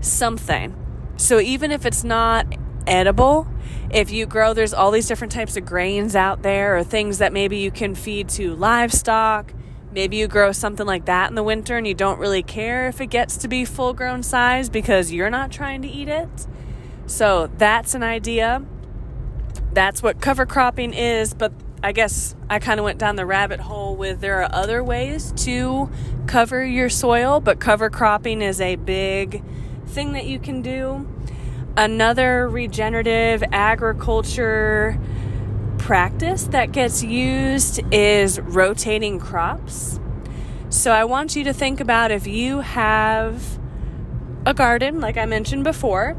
something. 0.00 0.74
So 1.16 1.40
even 1.40 1.72
if 1.72 1.84
it's 1.84 2.04
not 2.04 2.46
edible, 2.86 3.48
if 3.90 4.10
you 4.10 4.26
grow, 4.26 4.54
there's 4.54 4.74
all 4.74 4.90
these 4.90 5.08
different 5.08 5.32
types 5.32 5.56
of 5.56 5.66
grains 5.66 6.14
out 6.14 6.42
there 6.42 6.76
or 6.76 6.84
things 6.84 7.18
that 7.18 7.32
maybe 7.32 7.58
you 7.58 7.70
can 7.70 7.94
feed 7.94 8.28
to 8.30 8.54
livestock 8.54 9.52
Maybe 9.92 10.18
you 10.18 10.28
grow 10.28 10.52
something 10.52 10.86
like 10.86 11.06
that 11.06 11.30
in 11.30 11.34
the 11.34 11.42
winter 11.42 11.76
and 11.76 11.86
you 11.86 11.94
don't 11.94 12.18
really 12.18 12.42
care 12.42 12.88
if 12.88 13.00
it 13.00 13.06
gets 13.06 13.36
to 13.38 13.48
be 13.48 13.64
full 13.64 13.94
grown 13.94 14.22
size 14.22 14.68
because 14.68 15.12
you're 15.12 15.30
not 15.30 15.50
trying 15.50 15.82
to 15.82 15.88
eat 15.88 16.08
it. 16.08 16.46
So 17.06 17.50
that's 17.56 17.94
an 17.94 18.02
idea. 18.02 18.64
That's 19.72 20.02
what 20.02 20.20
cover 20.20 20.44
cropping 20.44 20.92
is, 20.92 21.32
but 21.32 21.52
I 21.82 21.92
guess 21.92 22.34
I 22.50 22.58
kind 22.58 22.80
of 22.80 22.84
went 22.84 22.98
down 22.98 23.16
the 23.16 23.24
rabbit 23.24 23.60
hole 23.60 23.96
with 23.96 24.20
there 24.20 24.42
are 24.42 24.48
other 24.52 24.82
ways 24.84 25.32
to 25.44 25.88
cover 26.26 26.64
your 26.64 26.88
soil, 26.88 27.40
but 27.40 27.60
cover 27.60 27.88
cropping 27.88 28.42
is 28.42 28.60
a 28.60 28.76
big 28.76 29.42
thing 29.86 30.12
that 30.12 30.26
you 30.26 30.38
can 30.38 30.60
do. 30.60 31.08
Another 31.76 32.48
regenerative 32.48 33.44
agriculture 33.52 34.98
practice 35.88 36.44
that 36.48 36.70
gets 36.70 37.02
used 37.02 37.80
is 37.90 38.38
rotating 38.40 39.18
crops. 39.18 39.98
So 40.68 40.92
I 40.92 41.04
want 41.04 41.34
you 41.34 41.44
to 41.44 41.54
think 41.54 41.80
about 41.80 42.10
if 42.10 42.26
you 42.26 42.60
have 42.60 43.58
a 44.44 44.52
garden, 44.52 45.00
like 45.00 45.16
I 45.16 45.24
mentioned 45.24 45.64
before, 45.64 46.14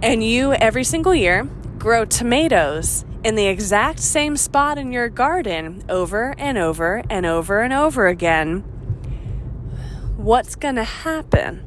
and 0.00 0.22
you 0.22 0.52
every 0.52 0.84
single 0.84 1.12
year 1.12 1.42
grow 1.76 2.04
tomatoes 2.04 3.04
in 3.24 3.34
the 3.34 3.46
exact 3.46 3.98
same 3.98 4.36
spot 4.36 4.78
in 4.78 4.92
your 4.92 5.08
garden 5.08 5.82
over 5.88 6.32
and 6.38 6.56
over 6.56 7.02
and 7.10 7.26
over 7.26 7.62
and 7.62 7.72
over 7.72 8.06
again, 8.06 8.60
what's 10.16 10.54
going 10.54 10.76
to 10.76 10.84
happen? 10.84 11.66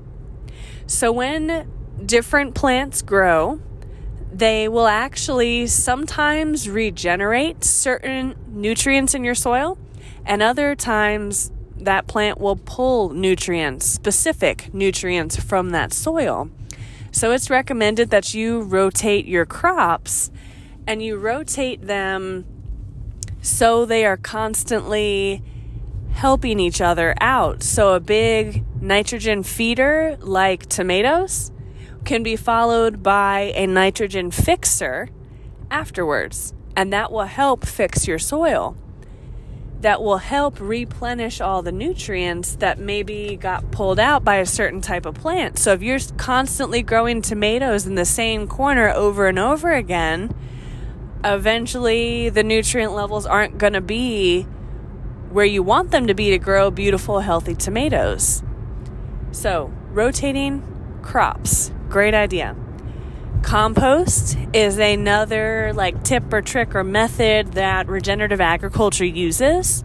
So, 0.87 1.11
when 1.11 1.69
different 2.05 2.55
plants 2.55 3.01
grow, 3.01 3.59
they 4.35 4.67
will 4.67 4.87
actually 4.87 5.65
sometimes 5.65 6.67
regenerate 6.67 7.63
certain 7.63 8.35
nutrients 8.47 9.15
in 9.15 9.23
your 9.23 9.33
soil, 9.33 9.77
and 10.25 10.41
other 10.41 10.75
times 10.75 11.51
that 11.77 12.05
plant 12.05 12.37
will 12.37 12.57
pull 12.57 13.11
nutrients, 13.11 13.85
specific 13.85 14.73
nutrients 14.73 15.37
from 15.37 15.69
that 15.69 15.93
soil. 15.93 16.49
So 17.11 17.31
it's 17.31 17.49
recommended 17.49 18.09
that 18.09 18.33
you 18.33 18.61
rotate 18.61 19.25
your 19.25 19.45
crops 19.45 20.31
and 20.85 21.01
you 21.01 21.15
rotate 21.15 21.83
them 21.83 22.45
so 23.41 23.85
they 23.85 24.05
are 24.05 24.17
constantly 24.17 25.41
helping 26.11 26.59
each 26.59 26.81
other 26.81 27.15
out. 27.21 27.63
So 27.63 27.93
a 27.93 28.01
big 28.01 28.65
nitrogen 28.81 29.43
feeder 29.43 30.17
like 30.19 30.65
tomatoes 30.65 31.53
can 32.05 32.23
be 32.23 32.35
followed 32.35 33.03
by 33.03 33.51
a 33.55 33.67
nitrogen 33.67 34.31
fixer 34.31 35.09
afterwards, 35.69 36.53
and 36.75 36.93
that 36.93 37.11
will 37.11 37.25
help 37.25 37.65
fix 37.65 38.07
your 38.07 38.19
soil. 38.19 38.77
That 39.81 40.01
will 40.01 40.17
help 40.17 40.59
replenish 40.59 41.41
all 41.41 41.61
the 41.61 41.71
nutrients 41.71 42.55
that 42.55 42.79
maybe 42.79 43.35
got 43.35 43.71
pulled 43.71 43.99
out 43.99 44.23
by 44.23 44.37
a 44.37 44.45
certain 44.45 44.81
type 44.81 45.05
of 45.05 45.15
plant. 45.15 45.59
So, 45.59 45.73
if 45.73 45.83
you're 45.83 45.99
constantly 46.17 46.81
growing 46.81 47.21
tomatoes 47.21 47.85
in 47.85 47.95
the 47.95 48.05
same 48.05 48.47
corner 48.47 48.89
over 48.89 49.27
and 49.27 49.37
over 49.37 49.73
again, 49.73 50.33
eventually 51.23 52.29
the 52.29 52.43
nutrient 52.43 52.93
levels 52.93 53.25
aren't 53.25 53.57
going 53.57 53.73
to 53.73 53.81
be 53.81 54.43
where 55.29 55.45
you 55.45 55.61
want 55.61 55.91
them 55.91 56.07
to 56.07 56.13
be 56.13 56.29
to 56.29 56.37
grow 56.37 56.71
beautiful, 56.71 57.19
healthy 57.19 57.53
tomatoes. 57.53 58.41
So, 59.31 59.73
rotating 59.91 60.63
crops 61.01 61.71
Great 61.95 62.13
idea. 62.13 62.57
Compost 63.41 64.37
is 64.51 64.77
another 64.79 65.71
like 65.73 66.03
tip 66.03 66.33
or 66.33 66.41
trick 66.41 66.75
or 66.75 66.83
method 66.83 67.53
that 67.53 67.87
regenerative 67.87 68.41
agriculture 68.41 69.05
uses 69.05 69.81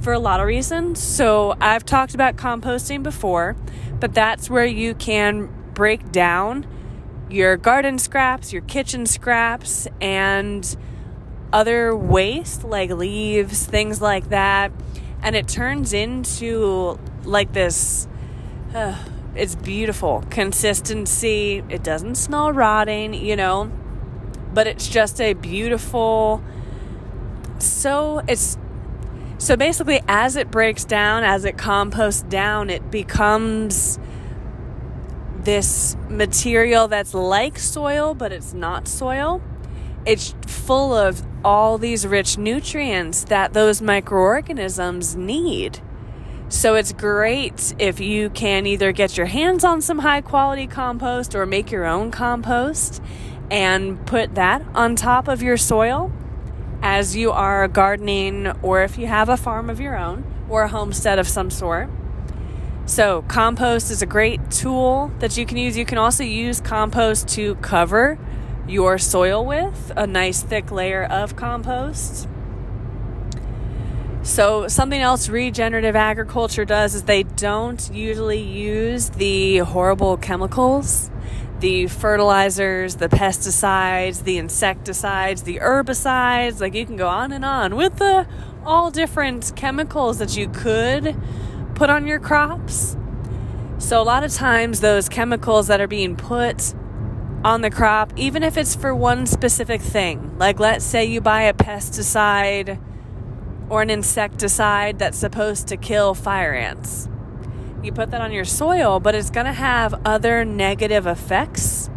for 0.00 0.12
a 0.12 0.18
lot 0.18 0.40
of 0.40 0.46
reasons. 0.48 1.00
So 1.00 1.54
I've 1.60 1.84
talked 1.84 2.14
about 2.16 2.34
composting 2.34 3.04
before, 3.04 3.54
but 4.00 4.12
that's 4.12 4.50
where 4.50 4.66
you 4.66 4.92
can 4.96 5.48
break 5.72 6.10
down 6.10 6.66
your 7.30 7.56
garden 7.56 7.96
scraps, 7.96 8.52
your 8.52 8.62
kitchen 8.62 9.06
scraps, 9.06 9.86
and 10.00 10.76
other 11.52 11.94
waste 11.94 12.64
like 12.64 12.90
leaves, 12.90 13.64
things 13.66 14.00
like 14.00 14.30
that. 14.30 14.72
And 15.22 15.36
it 15.36 15.46
turns 15.46 15.92
into 15.92 16.98
like 17.22 17.52
this. 17.52 18.08
Uh, 18.74 18.98
it's 19.34 19.54
beautiful. 19.54 20.24
Consistency. 20.30 21.62
It 21.68 21.82
doesn't 21.82 22.16
smell 22.16 22.52
rotting, 22.52 23.14
you 23.14 23.36
know, 23.36 23.70
but 24.52 24.66
it's 24.66 24.88
just 24.88 25.20
a 25.20 25.32
beautiful. 25.32 26.42
So 27.58 28.22
it's 28.28 28.58
so 29.38 29.56
basically, 29.56 30.00
as 30.06 30.36
it 30.36 30.52
breaks 30.52 30.84
down, 30.84 31.24
as 31.24 31.44
it 31.44 31.58
composts 31.58 32.22
down, 32.22 32.70
it 32.70 32.92
becomes 32.92 33.98
this 35.42 35.96
material 36.08 36.86
that's 36.86 37.12
like 37.12 37.58
soil, 37.58 38.14
but 38.14 38.30
it's 38.30 38.52
not 38.52 38.86
soil. 38.86 39.42
It's 40.06 40.34
full 40.46 40.94
of 40.94 41.26
all 41.44 41.76
these 41.78 42.06
rich 42.06 42.38
nutrients 42.38 43.24
that 43.24 43.52
those 43.52 43.82
microorganisms 43.82 45.16
need. 45.16 45.80
So 46.52 46.74
it's 46.74 46.92
great 46.92 47.74
if 47.78 47.98
you 47.98 48.28
can 48.28 48.66
either 48.66 48.92
get 48.92 49.16
your 49.16 49.24
hands 49.24 49.64
on 49.64 49.80
some 49.80 50.00
high 50.00 50.20
quality 50.20 50.66
compost 50.66 51.34
or 51.34 51.46
make 51.46 51.70
your 51.70 51.86
own 51.86 52.10
compost 52.10 53.02
and 53.50 54.06
put 54.06 54.34
that 54.34 54.62
on 54.74 54.94
top 54.94 55.28
of 55.28 55.42
your 55.42 55.56
soil 55.56 56.12
as 56.82 57.16
you 57.16 57.32
are 57.32 57.66
gardening 57.68 58.48
or 58.60 58.82
if 58.82 58.98
you 58.98 59.06
have 59.06 59.30
a 59.30 59.36
farm 59.38 59.70
of 59.70 59.80
your 59.80 59.96
own 59.96 60.24
or 60.50 60.64
a 60.64 60.68
homestead 60.68 61.18
of 61.18 61.26
some 61.26 61.50
sort. 61.50 61.88
So, 62.84 63.22
compost 63.22 63.90
is 63.90 64.02
a 64.02 64.06
great 64.06 64.50
tool 64.50 65.10
that 65.20 65.38
you 65.38 65.46
can 65.46 65.56
use. 65.56 65.78
You 65.78 65.86
can 65.86 65.96
also 65.96 66.22
use 66.22 66.60
compost 66.60 67.28
to 67.28 67.54
cover 67.56 68.18
your 68.68 68.98
soil 68.98 69.42
with 69.42 69.90
a 69.96 70.06
nice 70.06 70.42
thick 70.42 70.70
layer 70.70 71.02
of 71.02 71.34
compost. 71.34 72.28
So, 74.24 74.68
something 74.68 75.00
else 75.00 75.28
regenerative 75.28 75.96
agriculture 75.96 76.64
does 76.64 76.94
is 76.94 77.02
they 77.02 77.24
don't 77.24 77.90
usually 77.92 78.40
use 78.40 79.10
the 79.10 79.58
horrible 79.58 80.16
chemicals, 80.16 81.10
the 81.58 81.88
fertilizers, 81.88 82.96
the 82.96 83.08
pesticides, 83.08 84.22
the 84.22 84.38
insecticides, 84.38 85.42
the 85.42 85.58
herbicides. 85.58 86.60
Like, 86.60 86.74
you 86.74 86.86
can 86.86 86.96
go 86.96 87.08
on 87.08 87.32
and 87.32 87.44
on 87.44 87.74
with 87.74 87.96
the 87.96 88.28
all 88.64 88.92
different 88.92 89.52
chemicals 89.56 90.18
that 90.18 90.36
you 90.36 90.48
could 90.48 91.16
put 91.74 91.90
on 91.90 92.06
your 92.06 92.20
crops. 92.20 92.96
So, 93.78 94.00
a 94.00 94.04
lot 94.04 94.22
of 94.22 94.32
times, 94.32 94.80
those 94.80 95.08
chemicals 95.08 95.66
that 95.66 95.80
are 95.80 95.88
being 95.88 96.14
put 96.14 96.74
on 97.44 97.62
the 97.62 97.70
crop, 97.70 98.12
even 98.14 98.44
if 98.44 98.56
it's 98.56 98.76
for 98.76 98.94
one 98.94 99.26
specific 99.26 99.80
thing, 99.80 100.38
like 100.38 100.60
let's 100.60 100.84
say 100.84 101.04
you 101.04 101.20
buy 101.20 101.42
a 101.42 101.52
pesticide 101.52 102.78
or 103.72 103.80
an 103.80 103.88
insecticide 103.88 104.98
that's 104.98 105.16
supposed 105.16 105.66
to 105.66 105.78
kill 105.78 106.12
fire 106.12 106.52
ants. 106.52 107.08
You 107.82 107.90
put 107.90 108.10
that 108.10 108.20
on 108.20 108.30
your 108.30 108.44
soil, 108.44 109.00
but 109.00 109.14
it's 109.14 109.30
going 109.30 109.46
to 109.46 109.52
have 109.54 109.94
other 110.04 110.44
negative 110.44 111.06
effects 111.06 111.88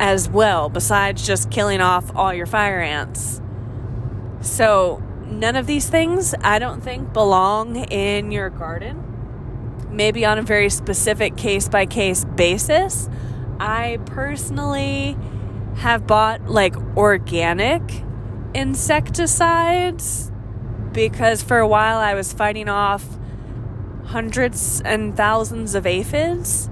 as 0.00 0.28
well, 0.28 0.68
besides 0.68 1.24
just 1.24 1.52
killing 1.52 1.80
off 1.80 2.10
all 2.16 2.34
your 2.34 2.46
fire 2.46 2.80
ants. 2.80 3.40
So, 4.40 5.00
none 5.24 5.54
of 5.54 5.68
these 5.68 5.88
things 5.88 6.34
I 6.42 6.58
don't 6.58 6.82
think 6.82 7.12
belong 7.12 7.76
in 7.76 8.32
your 8.32 8.50
garden. 8.50 9.86
Maybe 9.88 10.24
on 10.24 10.36
a 10.36 10.42
very 10.42 10.68
specific 10.68 11.36
case 11.36 11.68
by 11.68 11.86
case 11.86 12.24
basis. 12.24 13.08
I 13.60 14.00
personally 14.04 15.16
have 15.76 16.08
bought 16.08 16.48
like 16.48 16.74
organic 16.96 18.02
insecticides 18.52 20.29
because 20.92 21.42
for 21.42 21.58
a 21.58 21.68
while 21.68 21.98
I 21.98 22.14
was 22.14 22.32
fighting 22.32 22.68
off 22.68 23.04
hundreds 24.06 24.80
and 24.82 25.16
thousands 25.16 25.74
of 25.74 25.86
aphids. 25.86 26.68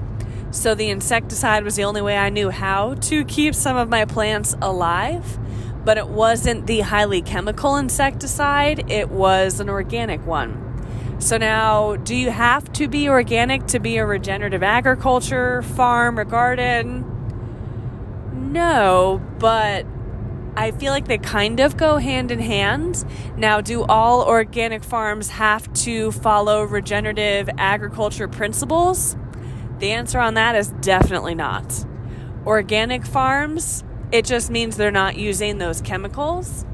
So 0.51 0.75
the 0.75 0.91
insecticide 0.91 1.63
was 1.63 1.77
the 1.77 1.85
only 1.85 2.03
way 2.03 2.17
I 2.17 2.31
knew 2.31 2.51
how 2.51 2.95
to 2.95 3.25
keep 3.25 3.55
some 3.55 3.77
of 3.77 3.89
my 3.89 4.05
plants 4.05 4.57
alive. 4.61 5.39
But 5.85 5.99
it 5.99 6.09
wasn't 6.09 6.67
the 6.67 6.81
highly 6.81 7.23
chemical 7.23 7.77
insecticide, 7.77 8.91
it 8.91 9.11
was 9.11 9.61
an 9.61 9.71
organic 9.71 10.27
one. 10.27 10.65
So 11.21 11.37
now, 11.37 11.97
do 11.97 12.15
you 12.15 12.31
have 12.31 12.73
to 12.75 12.89
be 12.89 13.09
organic 13.09 13.67
to 13.69 13.79
be 13.81 13.97
a 13.97 14.07
regenerative 14.07 14.63
agriculture 14.63 15.63
farm 15.63 16.19
or 16.19 16.25
garden? 16.25 17.05
No, 18.53 19.21
but 19.39 19.85
I 20.59 20.73
feel 20.73 20.93
like 20.93 21.07
they 21.07 21.19
kind 21.19 21.61
of 21.61 21.77
go 21.77 21.99
hand 21.99 22.33
in 22.33 22.41
hand. 22.41 23.05
Now, 23.37 23.61
do 23.61 23.85
all 23.85 24.23
organic 24.23 24.83
farms 24.83 25.29
have 25.31 25.73
to 25.85 26.11
follow 26.11 26.65
regenerative 26.65 27.49
agriculture 27.59 28.27
principles? 28.27 29.17
The 29.79 29.93
answer 29.93 30.19
on 30.19 30.35
that 30.35 30.57
is 30.57 30.71
definitely 30.81 31.37
not. 31.37 31.87
Organic 32.45 33.07
farms, 33.07 33.85
it 34.11 34.25
just 34.25 34.51
means 34.51 34.77
they're 34.77 34.91
not 34.91 35.17
using 35.17 35.59
those 35.59 35.81
chemicals. 35.81 36.67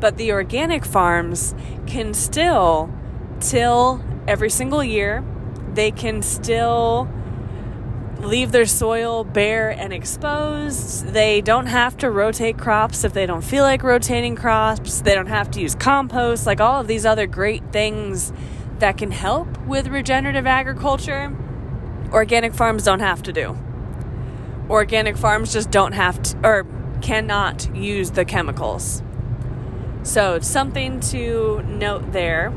But 0.00 0.16
the 0.16 0.32
organic 0.32 0.84
farms 0.84 1.54
can 1.86 2.14
still 2.14 2.92
till 3.38 4.02
every 4.26 4.50
single 4.50 4.82
year. 4.82 5.24
They 5.74 5.92
can 5.92 6.22
still 6.22 7.08
leave 8.22 8.52
their 8.52 8.66
soil 8.66 9.24
bare 9.24 9.70
and 9.70 9.92
exposed. 9.92 11.06
They 11.08 11.40
don't 11.40 11.66
have 11.66 11.96
to 11.98 12.10
rotate 12.10 12.58
crops 12.58 13.04
if 13.04 13.12
they 13.12 13.26
don't 13.26 13.42
feel 13.42 13.64
like 13.64 13.82
rotating 13.82 14.36
crops. 14.36 15.00
They 15.00 15.14
don't 15.14 15.26
have 15.26 15.50
to 15.52 15.60
use 15.60 15.74
compost, 15.74 16.46
like 16.46 16.60
all 16.60 16.80
of 16.80 16.86
these 16.86 17.06
other 17.06 17.26
great 17.26 17.72
things 17.72 18.32
that 18.78 18.98
can 18.98 19.10
help 19.10 19.48
with 19.66 19.88
regenerative 19.88 20.46
agriculture. 20.46 21.36
Organic 22.12 22.54
farms 22.54 22.84
don't 22.84 23.00
have 23.00 23.22
to 23.22 23.32
do. 23.32 23.56
Organic 24.68 25.16
farms 25.16 25.52
just 25.52 25.70
don't 25.70 25.92
have 25.92 26.22
to, 26.22 26.38
or 26.44 26.66
cannot 27.00 27.74
use 27.74 28.12
the 28.12 28.24
chemicals. 28.24 29.02
So, 30.02 30.38
something 30.40 31.00
to 31.00 31.62
note 31.62 32.12
there. 32.12 32.52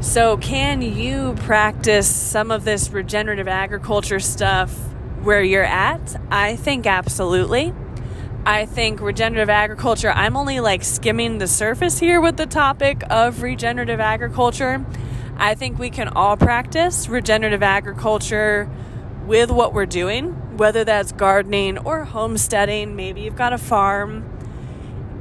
So, 0.00 0.36
can 0.36 0.82
you 0.82 1.34
practice 1.38 2.06
some 2.06 2.50
of 2.50 2.64
this 2.64 2.90
regenerative 2.90 3.48
agriculture 3.48 4.20
stuff 4.20 4.70
where 5.22 5.42
you're 5.42 5.64
at? 5.64 6.20
I 6.30 6.56
think 6.56 6.86
absolutely. 6.86 7.72
I 8.44 8.66
think 8.66 9.00
regenerative 9.00 9.48
agriculture, 9.48 10.10
I'm 10.10 10.36
only 10.36 10.60
like 10.60 10.84
skimming 10.84 11.38
the 11.38 11.48
surface 11.48 11.98
here 11.98 12.20
with 12.20 12.36
the 12.36 12.46
topic 12.46 13.02
of 13.08 13.42
regenerative 13.42 13.98
agriculture. 13.98 14.84
I 15.38 15.54
think 15.54 15.78
we 15.78 15.88
can 15.88 16.08
all 16.08 16.36
practice 16.36 17.08
regenerative 17.08 17.62
agriculture 17.62 18.70
with 19.26 19.50
what 19.50 19.72
we're 19.72 19.86
doing, 19.86 20.56
whether 20.58 20.84
that's 20.84 21.10
gardening 21.12 21.78
or 21.78 22.04
homesteading. 22.04 22.94
Maybe 22.94 23.22
you've 23.22 23.34
got 23.34 23.54
a 23.54 23.58
farm 23.58 24.35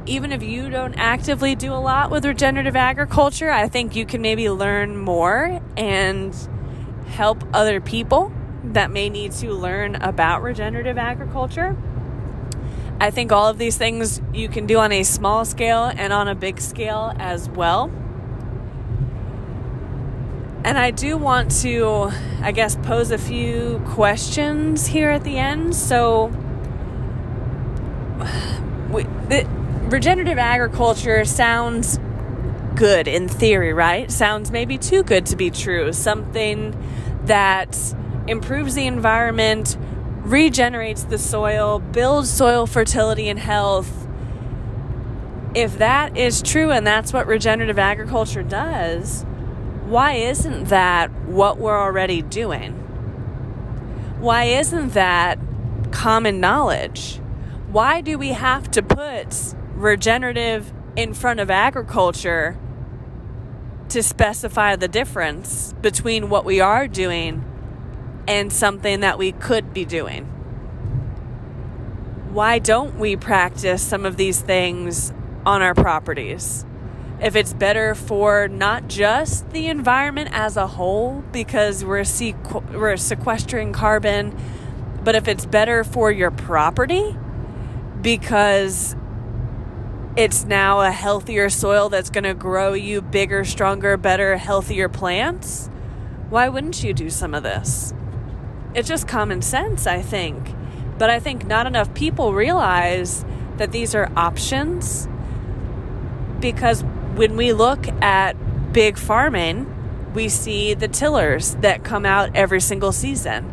even 0.06 0.32
if 0.32 0.44
you 0.44 0.70
don't 0.70 0.94
actively 0.96 1.56
do 1.56 1.74
a 1.74 1.82
lot 1.82 2.12
with 2.12 2.26
regenerative 2.26 2.76
agriculture, 2.76 3.50
I 3.50 3.68
think 3.68 3.96
you 3.96 4.06
can 4.06 4.22
maybe 4.22 4.50
learn 4.50 4.98
more 4.98 5.62
and 5.76 6.36
help 7.08 7.44
other 7.54 7.82
people 7.82 8.32
that 8.64 8.92
may 8.92 9.10
need 9.10 9.32
to 9.32 9.52
learn 9.52 9.96
about 9.96 10.44
regenerative 10.44 10.98
agriculture. 10.98 11.76
I 13.00 13.12
think 13.12 13.32
all 13.32 13.48
of 13.48 13.58
these 13.58 13.78
things 13.78 14.22
you 14.34 14.48
can 14.48 14.66
do 14.66 14.78
on 14.78 14.92
a 14.92 15.04
small 15.04 15.44
scale 15.44 15.92
and 15.96 16.14
on 16.14 16.28
a 16.28 16.36
big 16.36 16.62
scale 16.62 17.14
as 17.18 17.50
well. 17.50 17.92
And 20.64 20.78
I 20.80 20.92
do 20.92 21.18
want 21.18 21.52
to, 21.62 22.12
I 22.42 22.52
guess, 22.52 22.76
pose 22.78 23.12
a 23.12 23.18
few 23.18 23.82
questions 23.88 24.88
here 24.88 25.12
at 25.12 25.24
the 25.24 25.38
end. 25.38 25.76
So, 25.76 26.28
we, 28.90 29.04
the, 29.30 29.48
regenerative 29.88 30.38
agriculture 30.38 31.26
sounds 31.26 32.00
good 32.76 33.08
in 33.08 33.28
theory, 33.28 33.72
right? 33.74 34.12
Sounds 34.12 34.52
maybe 34.52 34.78
too 34.78 35.04
good 35.04 35.26
to 35.28 35.36
be 35.36 35.50
true. 35.50 35.94
Something 35.94 36.76
that 37.26 37.78
improves 38.28 38.76
the 38.76 38.88
environment, 38.88 39.78
regenerates 40.24 41.04
the 41.04 41.18
soil, 41.18 41.80
builds 41.80 42.30
soil 42.32 42.66
fertility 42.66 43.30
and 43.30 43.40
health. 43.40 44.08
If 45.54 45.78
that 45.78 46.18
is 46.18 46.42
true 46.42 46.72
and 46.72 46.86
that's 46.86 47.14
what 47.14 47.28
regenerative 47.28 47.80
agriculture 47.80 48.44
does, 48.44 49.24
why 49.86 50.14
isn't 50.14 50.66
that 50.66 51.12
what 51.26 51.60
we're 51.60 51.80
already 51.80 52.24
doing? 52.24 52.74
Why 54.20 54.46
isn't 54.46 54.94
that 54.94 55.38
common 55.92 56.40
knowledge? 56.40 57.22
Why 57.72 58.02
do 58.02 58.18
we 58.18 58.30
have 58.30 58.72
to 58.72 58.82
put 58.82 59.56
regenerative 59.76 60.74
in 60.96 61.14
front 61.14 61.40
of 61.40 61.52
agriculture 61.52 62.58
to 63.90 64.02
specify 64.02 64.76
the 64.76 64.88
difference 64.88 65.74
between 65.82 66.30
what 66.30 66.46
we 66.46 66.60
are 66.60 66.88
doing 66.88 67.44
and 68.28 68.52
something 68.52 69.02
that 69.02 69.18
we 69.18 69.32
could 69.32 69.74
be 69.74 69.86
doing. 69.86 70.26
Why 72.32 72.60
don't 72.60 72.98
we 72.98 73.16
practice 73.16 73.82
some 73.82 74.06
of 74.06 74.18
these 74.18 74.42
things 74.42 75.14
on 75.46 75.62
our 75.62 75.76
properties? 75.76 76.66
If 77.22 77.36
it's 77.36 77.54
better 77.54 77.96
for 77.96 78.48
not 78.48 78.90
just 78.90 79.52
the 79.52 79.68
environment 79.68 80.30
as 80.34 80.58
a 80.58 80.68
whole, 80.68 81.24
because 81.32 81.86
we're, 81.86 82.02
sequ- 82.02 82.74
we're 82.74 82.98
sequestering 82.98 83.72
carbon, 83.72 84.38
but 85.04 85.16
if 85.16 85.28
it's 85.28 85.46
better 85.46 85.84
for 85.84 86.12
your 86.12 86.32
property, 86.32 87.16
because 88.02 88.96
it's 90.18 90.46
now 90.46 90.82
a 90.82 90.92
healthier 90.92 91.50
soil 91.50 91.90
that's 91.90 92.10
going 92.10 92.24
to 92.24 92.34
grow 92.34 92.74
you 92.74 93.02
bigger, 93.02 93.44
stronger, 93.44 93.98
better, 93.98 94.38
healthier 94.38 94.88
plants, 94.88 95.70
why 96.30 96.48
wouldn't 96.48 96.84
you 96.84 96.94
do 96.94 97.10
some 97.10 97.34
of 97.34 97.44
this? 97.44 97.94
It's 98.74 98.88
just 98.88 99.08
common 99.08 99.42
sense, 99.42 99.86
I 99.86 100.02
think. 100.02 100.54
But 100.98 101.10
I 101.10 101.20
think 101.20 101.46
not 101.46 101.68
enough 101.68 101.94
people 101.94 102.34
realize 102.34 103.26
that 103.58 103.72
these 103.72 103.94
are 103.94 104.12
options 104.16 105.08
because 106.40 106.84
when 107.16 107.36
we 107.36 107.52
look 107.52 107.88
at 108.02 108.34
big 108.72 108.98
farming, 108.98 109.72
we 110.14 110.30
see 110.30 110.74
the 110.74 110.88
tillers 110.88 111.56
that 111.56 111.84
come 111.84 112.06
out 112.06 112.34
every 112.36 112.62
single 112.62 112.94
season. 112.94 113.44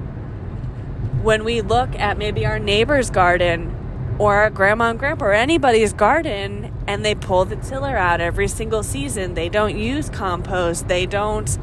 When 1.22 1.44
we 1.44 1.60
look 1.60 1.94
at 1.96 2.18
maybe 2.18 2.46
our 2.46 2.58
neighbor's 2.58 3.10
garden, 3.10 3.81
or 4.18 4.50
grandma 4.50 4.90
and 4.90 4.98
grandpa 4.98 5.26
or 5.26 5.32
anybody's 5.32 5.92
garden 5.92 6.72
and 6.86 7.04
they 7.04 7.14
pull 7.14 7.44
the 7.44 7.56
tiller 7.56 7.96
out 7.96 8.20
every 8.20 8.48
single 8.48 8.82
season. 8.82 9.34
They 9.34 9.48
don't 9.48 9.76
use 9.76 10.08
compost. 10.10 10.88
They 10.88 11.06
don't 11.06 11.58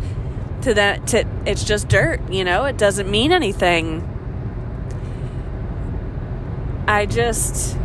to 0.61 0.73
that 0.73 1.07
to 1.07 1.25
it's 1.45 1.63
just 1.63 1.87
dirt, 1.87 2.21
you 2.29 2.43
know? 2.43 2.65
It 2.65 2.77
doesn't 2.77 3.09
mean 3.09 3.31
anything. 3.31 4.05
I 6.87 7.05
just 7.05 7.77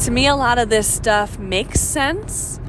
to 0.00 0.10
me 0.10 0.26
a 0.26 0.36
lot 0.36 0.58
of 0.58 0.68
this 0.68 0.86
stuff 0.86 1.38
makes 1.38 1.80
sense. 1.80 2.60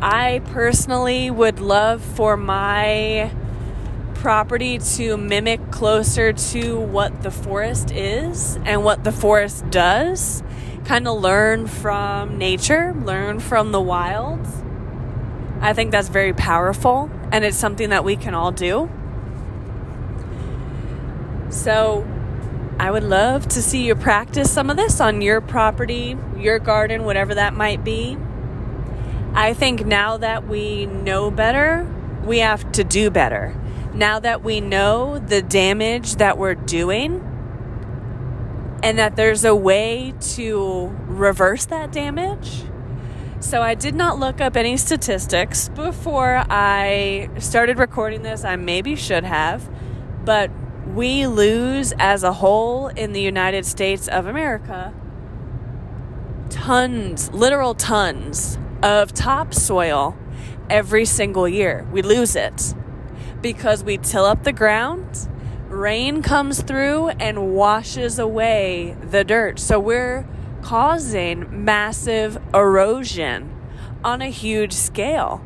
I 0.00 0.42
personally 0.46 1.30
would 1.30 1.60
love 1.60 2.02
for 2.02 2.36
my 2.36 3.32
property 4.18 4.78
to 4.78 5.16
mimic 5.16 5.70
closer 5.70 6.32
to 6.32 6.78
what 6.78 7.22
the 7.22 7.30
forest 7.30 7.92
is 7.92 8.58
and 8.64 8.82
what 8.82 9.04
the 9.04 9.12
forest 9.12 9.70
does. 9.70 10.42
Kind 10.84 11.06
of 11.06 11.20
learn 11.20 11.68
from 11.68 12.36
nature, 12.36 12.94
learn 13.04 13.38
from 13.38 13.70
the 13.70 13.80
wild. 13.80 14.44
I 15.60 15.72
think 15.72 15.92
that's 15.92 16.08
very 16.08 16.32
powerful 16.32 17.10
and 17.30 17.44
it's 17.44 17.56
something 17.56 17.90
that 17.90 18.04
we 18.04 18.16
can 18.16 18.34
all 18.34 18.50
do. 18.50 18.90
So, 21.50 22.06
I 22.80 22.90
would 22.90 23.04
love 23.04 23.48
to 23.48 23.62
see 23.62 23.86
you 23.86 23.94
practice 23.94 24.50
some 24.50 24.68
of 24.68 24.76
this 24.76 25.00
on 25.00 25.22
your 25.22 25.40
property, 25.40 26.16
your 26.36 26.58
garden, 26.58 27.04
whatever 27.04 27.34
that 27.34 27.54
might 27.54 27.84
be. 27.84 28.16
I 29.34 29.54
think 29.54 29.86
now 29.86 30.16
that 30.16 30.46
we 30.46 30.86
know 30.86 31.30
better, 31.30 31.88
we 32.24 32.38
have 32.38 32.70
to 32.72 32.84
do 32.84 33.10
better 33.10 33.54
now 33.98 34.20
that 34.20 34.44
we 34.44 34.60
know 34.60 35.18
the 35.18 35.42
damage 35.42 36.16
that 36.16 36.38
we're 36.38 36.54
doing 36.54 37.20
and 38.82 38.96
that 38.96 39.16
there's 39.16 39.44
a 39.44 39.54
way 39.54 40.14
to 40.20 40.96
reverse 41.06 41.64
that 41.66 41.90
damage. 41.90 42.62
So, 43.40 43.60
I 43.62 43.74
did 43.74 43.94
not 43.94 44.18
look 44.18 44.40
up 44.40 44.56
any 44.56 44.76
statistics 44.76 45.68
before 45.70 46.44
I 46.48 47.28
started 47.38 47.78
recording 47.78 48.22
this. 48.22 48.44
I 48.44 48.56
maybe 48.56 48.96
should 48.96 49.24
have, 49.24 49.68
but 50.24 50.50
we 50.94 51.26
lose 51.26 51.92
as 51.98 52.22
a 52.22 52.32
whole 52.32 52.88
in 52.88 53.12
the 53.12 53.20
United 53.20 53.64
States 53.66 54.08
of 54.08 54.26
America 54.26 54.92
tons, 56.50 57.30
literal 57.32 57.74
tons 57.74 58.58
of 58.82 59.12
topsoil 59.12 60.16
every 60.70 61.04
single 61.04 61.48
year. 61.48 61.86
We 61.92 62.02
lose 62.02 62.34
it 62.36 62.74
because 63.40 63.84
we 63.84 63.98
till 63.98 64.24
up 64.24 64.44
the 64.44 64.52
ground, 64.52 65.28
rain 65.68 66.22
comes 66.22 66.62
through 66.62 67.08
and 67.10 67.54
washes 67.54 68.18
away 68.18 68.96
the 69.02 69.24
dirt. 69.24 69.58
So 69.58 69.78
we're 69.78 70.26
causing 70.62 71.64
massive 71.64 72.38
erosion 72.52 73.54
on 74.04 74.22
a 74.22 74.28
huge 74.28 74.72
scale. 74.72 75.44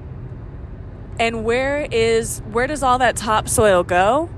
And 1.18 1.44
where 1.44 1.87
is 1.90 2.40
where 2.50 2.66
does 2.66 2.83
all 2.83 2.98
that 2.98 3.16
topsoil 3.16 3.83
go? 3.83 4.31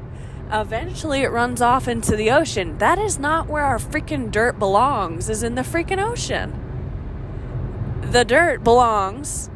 Eventually 0.50 1.22
it 1.22 1.28
runs 1.28 1.62
off 1.62 1.88
into 1.88 2.16
the 2.16 2.30
ocean. 2.30 2.78
That 2.78 2.98
is 2.98 3.18
not 3.18 3.48
where 3.48 3.62
our 3.62 3.78
freaking 3.78 4.30
dirt 4.30 4.58
belongs, 4.58 5.28
is 5.30 5.42
in 5.42 5.54
the 5.54 5.62
freaking 5.62 6.04
ocean. 6.04 6.60
The 8.02 8.24
dirt 8.24 8.62
belongs 8.62 9.50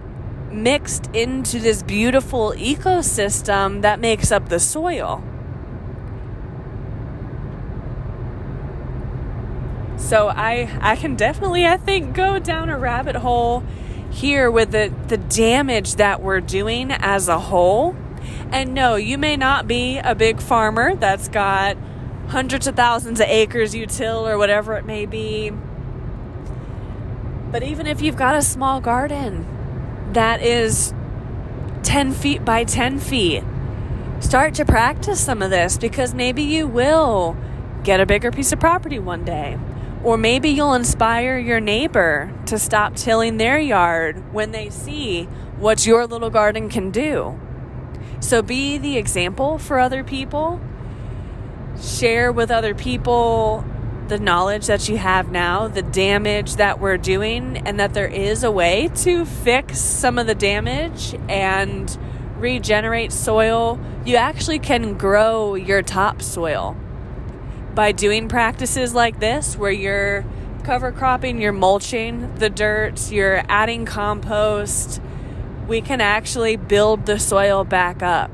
mixed 0.53 1.07
into 1.15 1.59
this 1.59 1.83
beautiful 1.83 2.53
ecosystem 2.57 3.83
that 3.83 4.01
makes 4.01 4.33
up 4.33 4.49
the 4.49 4.61
soil. 4.61 5.23
So 9.97 10.29
I 10.29 10.71
I 10.81 10.97
can 10.97 11.17
definitely 11.17 11.67
I 11.67 11.77
think 11.77 12.15
go 12.15 12.39
down 12.39 12.71
a 12.71 12.79
rabbit 12.79 13.17
hole 13.17 13.63
here 14.11 14.51
with 14.51 14.71
the 14.71 14.93
the 15.09 15.19
damage 15.19 15.97
that 15.97 16.23
we're 16.23 16.41
doing 16.41 16.93
as 16.93 17.29
a 17.29 17.39
whole. 17.39 17.95
And 18.51 18.73
no, 18.73 18.97
you 18.97 19.19
may 19.19 19.37
not 19.37 19.69
be 19.69 19.99
a 19.99 20.15
big 20.15 20.41
farmer 20.41 20.95
that's 20.95 21.29
got 21.29 21.77
hundreds 22.29 22.67
of 22.67 22.77
thousands 22.77 23.21
of 23.21 23.27
acres 23.27 23.75
you 23.75 23.87
till 23.87 24.27
or 24.27 24.39
whatever 24.39 24.75
it 24.75 24.87
may 24.87 25.05
be. 25.05 25.53
But 27.51 27.63
even 27.63 27.87
if 27.87 28.01
you've 28.01 28.17
got 28.17 28.35
a 28.35 28.43
small 28.43 28.81
garden, 28.81 29.47
that 30.19 30.43
is 30.43 30.93
10 31.85 32.13
feet 32.13 32.45
by 32.45 32.65
10 32.65 32.99
feet. 32.99 33.45
Start 34.19 34.53
to 34.55 34.65
practice 34.65 35.21
some 35.21 35.43
of 35.43 35.51
this 35.51 35.79
because 35.79 36.13
maybe 36.13 36.43
you 36.43 36.67
will 36.67 37.37
get 37.85 38.01
a 38.01 38.07
bigger 38.07 38.33
piece 38.33 38.53
of 38.53 38.59
property 38.59 38.99
one 38.99 39.25
day. 39.25 39.57
Or 40.03 40.19
maybe 40.19 40.49
you'll 40.49 40.75
inspire 40.75 41.39
your 41.39 41.61
neighbor 41.61 42.33
to 42.47 42.59
stop 42.59 42.97
tilling 42.97 43.37
their 43.37 43.61
yard 43.61 44.33
when 44.33 44.51
they 44.51 44.71
see 44.71 45.27
what 45.57 45.87
your 45.87 46.05
little 46.05 46.31
garden 46.31 46.69
can 46.69 46.91
do. 46.91 47.39
So 48.19 48.43
be 48.43 48.77
the 48.77 48.97
example 48.97 49.57
for 49.57 49.79
other 49.79 50.03
people. 50.03 50.61
Share 51.81 52.33
with 52.33 52.51
other 52.51 52.75
people 52.75 53.65
the 54.09 54.19
knowledge 54.19 54.67
that 54.67 54.89
you 54.89 54.97
have 54.97 55.31
now, 55.31 55.69
the 55.69 55.83
damage 55.83 56.57
that 56.57 56.81
we're 56.81 56.97
doing, 56.97 57.59
and 57.59 57.79
that 57.79 57.93
there 57.95 58.09
is 58.09 58.43
a 58.43 58.51
way 58.51 58.89
to 58.97 59.27
fix 59.27 59.79
some 59.79 60.19
of 60.19 60.27
the 60.27 60.35
damage 60.35 61.15
and 61.29 61.99
regenerate 62.39 63.13
soil. 63.13 63.79
You 64.05 64.17
actually 64.17 64.59
can 64.59 64.97
grow 64.97 65.55
your 65.55 65.83
topsoil 65.83 66.77
by 67.75 67.93
doing 67.93 68.29
practices 68.29 68.95
like 68.95 69.21
this 69.21 69.57
where 69.57 69.71
you're 69.71 70.25
cover 70.65 70.91
cropping, 70.91 71.41
you're 71.41 71.53
mulching 71.53 72.35
the 72.37 72.51
dirt, 72.51 73.11
you're 73.11 73.43
adding 73.49 73.85
compost. 73.85 75.03
We 75.67 75.83
can 75.83 76.01
actually 76.01 76.57
build 76.57 77.07
the 77.07 77.19
soil 77.19 77.65
back 77.65 78.03
up. 78.03 78.31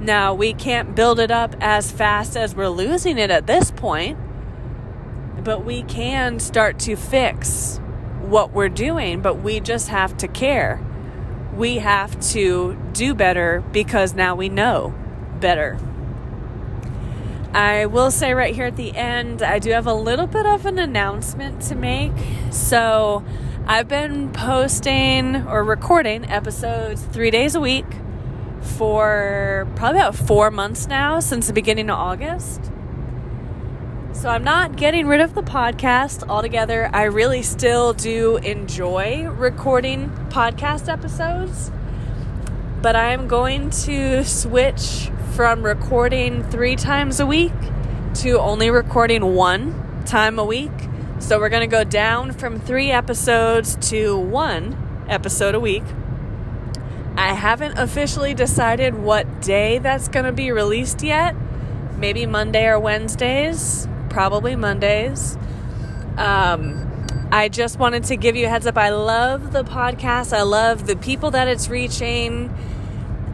Now, 0.00 0.32
we 0.32 0.54
can't 0.54 0.94
build 0.94 1.18
it 1.18 1.32
up 1.32 1.56
as 1.60 1.90
fast 1.90 2.36
as 2.36 2.54
we're 2.54 2.68
losing 2.68 3.18
it 3.18 3.30
at 3.30 3.48
this 3.48 3.72
point 3.72 4.16
but 5.48 5.64
we 5.64 5.82
can 5.84 6.38
start 6.38 6.78
to 6.78 6.94
fix 6.94 7.80
what 8.20 8.52
we're 8.52 8.68
doing, 8.68 9.22
but 9.22 9.36
we 9.36 9.60
just 9.60 9.88
have 9.88 10.14
to 10.14 10.28
care. 10.28 10.78
We 11.56 11.78
have 11.78 12.20
to 12.32 12.76
do 12.92 13.14
better 13.14 13.64
because 13.72 14.12
now 14.12 14.34
we 14.34 14.50
know 14.50 14.92
better. 15.40 15.78
I 17.54 17.86
will 17.86 18.10
say 18.10 18.34
right 18.34 18.54
here 18.54 18.66
at 18.66 18.76
the 18.76 18.94
end, 18.94 19.40
I 19.40 19.58
do 19.58 19.70
have 19.70 19.86
a 19.86 19.94
little 19.94 20.26
bit 20.26 20.44
of 20.44 20.66
an 20.66 20.78
announcement 20.78 21.62
to 21.62 21.74
make. 21.74 22.12
So, 22.50 23.24
I've 23.66 23.88
been 23.88 24.30
posting 24.32 25.34
or 25.46 25.64
recording 25.64 26.26
episodes 26.26 27.00
three 27.04 27.30
days 27.30 27.54
a 27.54 27.60
week 27.60 27.86
for 28.60 29.66
probably 29.76 30.00
about 30.00 30.14
four 30.14 30.50
months 30.50 30.86
now 30.88 31.20
since 31.20 31.46
the 31.46 31.54
beginning 31.54 31.88
of 31.88 31.96
August. 31.96 32.70
So 34.18 34.28
I'm 34.28 34.42
not 34.42 34.74
getting 34.74 35.06
rid 35.06 35.20
of 35.20 35.36
the 35.36 35.44
podcast 35.44 36.28
altogether. 36.28 36.90
I 36.92 37.04
really 37.04 37.42
still 37.42 37.92
do 37.92 38.38
enjoy 38.38 39.28
recording 39.28 40.10
podcast 40.30 40.92
episodes, 40.92 41.70
but 42.82 42.96
I 42.96 43.12
am 43.12 43.28
going 43.28 43.70
to 43.70 44.24
switch 44.24 45.08
from 45.36 45.62
recording 45.62 46.42
three 46.42 46.74
times 46.74 47.20
a 47.20 47.26
week 47.26 47.52
to 48.14 48.40
only 48.40 48.70
recording 48.70 49.36
one 49.36 50.02
time 50.04 50.40
a 50.40 50.44
week. 50.44 50.72
So 51.20 51.38
we're 51.38 51.48
going 51.48 51.70
to 51.70 51.76
go 51.76 51.84
down 51.84 52.32
from 52.32 52.58
three 52.58 52.90
episodes 52.90 53.76
to 53.90 54.18
one 54.18 55.06
episode 55.08 55.54
a 55.54 55.60
week. 55.60 55.84
I 57.14 57.34
haven't 57.34 57.78
officially 57.78 58.34
decided 58.34 58.96
what 58.96 59.40
day 59.42 59.78
that's 59.78 60.08
going 60.08 60.24
to 60.24 60.32
be 60.32 60.50
released 60.50 61.04
yet. 61.04 61.36
Maybe 61.96 62.26
Monday 62.26 62.66
or 62.66 62.80
Wednesdays 62.80 63.86
probably 64.08 64.56
Mondays. 64.56 65.36
Um, 66.16 66.84
I 67.30 67.48
just 67.48 67.78
wanted 67.78 68.04
to 68.04 68.16
give 68.16 68.36
you 68.36 68.46
a 68.46 68.48
heads 68.48 68.66
up. 68.66 68.76
I 68.78 68.90
love 68.90 69.52
the 69.52 69.64
podcast, 69.64 70.36
I 70.36 70.42
love 70.42 70.86
the 70.86 70.96
people 70.96 71.30
that 71.32 71.48
it's 71.48 71.68
reaching. 71.68 72.54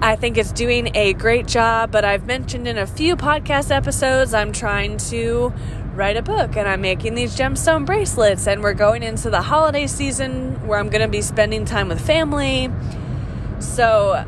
I 0.00 0.16
think 0.16 0.36
it's 0.36 0.52
doing 0.52 0.94
a 0.94 1.14
great 1.14 1.46
job, 1.46 1.90
but 1.90 2.04
I've 2.04 2.26
mentioned 2.26 2.68
in 2.68 2.76
a 2.76 2.86
few 2.86 3.16
podcast 3.16 3.70
episodes 3.70 4.34
I'm 4.34 4.52
trying 4.52 4.98
to 4.98 5.52
write 5.94 6.16
a 6.16 6.22
book 6.22 6.56
and 6.56 6.68
I'm 6.68 6.80
making 6.80 7.14
these 7.14 7.36
gemstone 7.36 7.86
bracelets 7.86 8.46
and 8.46 8.62
we're 8.62 8.74
going 8.74 9.02
into 9.02 9.30
the 9.30 9.40
holiday 9.40 9.86
season 9.86 10.66
where 10.66 10.78
I'm 10.78 10.90
going 10.90 11.02
to 11.02 11.08
be 11.08 11.22
spending 11.22 11.64
time 11.64 11.88
with 11.88 12.04
family. 12.04 12.70
So 13.60 14.24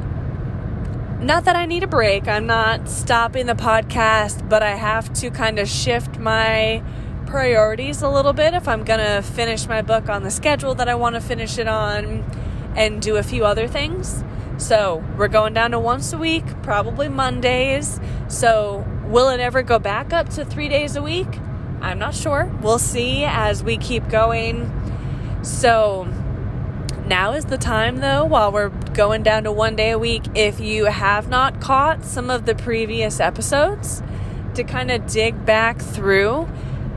not 1.21 1.45
that 1.45 1.57
I 1.57 1.67
need 1.67 1.83
a 1.83 1.87
break. 1.87 2.29
I'm 2.29 2.47
not 2.47 2.89
stopping 2.89 3.47
the 3.47 3.55
podcast, 3.55 4.49
but 4.49 4.63
I 4.63 4.77
have 4.77 5.13
to 5.15 5.31
kind 5.31 5.59
of 5.59 5.69
shift 5.69 6.19
my 6.19 6.83
priorities 7.27 8.03
a 8.03 8.09
little 8.09 8.33
bit 8.33 8.55
if 8.55 8.69
I'm 8.69 8.85
going 8.85 9.01
to 9.01 9.23
finish 9.23 9.67
my 9.67 9.83
book 9.83 10.09
on 10.09 10.23
the 10.23 10.31
schedule 10.31 10.75
that 10.77 10.89
I 10.89 10.95
want 10.95 11.15
to 11.17 11.21
finish 11.21 11.59
it 11.59 11.67
on 11.67 12.25
and 12.77 13.03
do 13.03 13.17
a 13.17 13.23
few 13.23 13.45
other 13.45 13.67
things. 13.67 14.23
So, 14.59 15.05
we're 15.19 15.29
going 15.29 15.53
down 15.53 15.73
to 15.73 15.79
once 15.79 16.13
a 16.13 16.19
week, 16.19 16.45
probably 16.63 17.09
Mondays. 17.09 18.01
So, 18.29 18.87
will 19.07 19.29
it 19.29 19.41
ever 19.41 19.63
go 19.63 19.79
back 19.79 20.13
up 20.13 20.29
to 20.31 20.45
3 20.45 20.69
days 20.69 20.97
a 20.97 21.03
week? 21.03 21.29
I'm 21.81 21.99
not 21.99 22.15
sure. 22.15 22.51
We'll 22.63 22.79
see 22.79 23.25
as 23.25 23.63
we 23.63 23.77
keep 23.77 24.09
going. 24.09 24.71
So, 25.43 26.09
now 27.07 27.33
is 27.33 27.47
the 27.47 27.59
time, 27.59 27.99
though, 27.99 28.25
while 28.25 28.51
we're 28.51 28.71
going 28.95 29.23
down 29.23 29.45
to 29.45 29.53
one 29.53 29.77
day 29.77 29.91
a 29.91 29.99
week, 29.99 30.25
if 30.35 30.61
you 30.61 30.87
have 30.87 31.29
not 31.29 31.61
caught 31.61 32.05
some 32.05 32.31
of 32.31 32.47
the 32.47 32.55
previous 32.55 33.21
episodes, 33.21 34.03
to 34.55 34.65
kind 34.65 34.91
of 34.91 35.07
dig 35.07 35.45
back 35.45 35.81
through. 35.81 36.49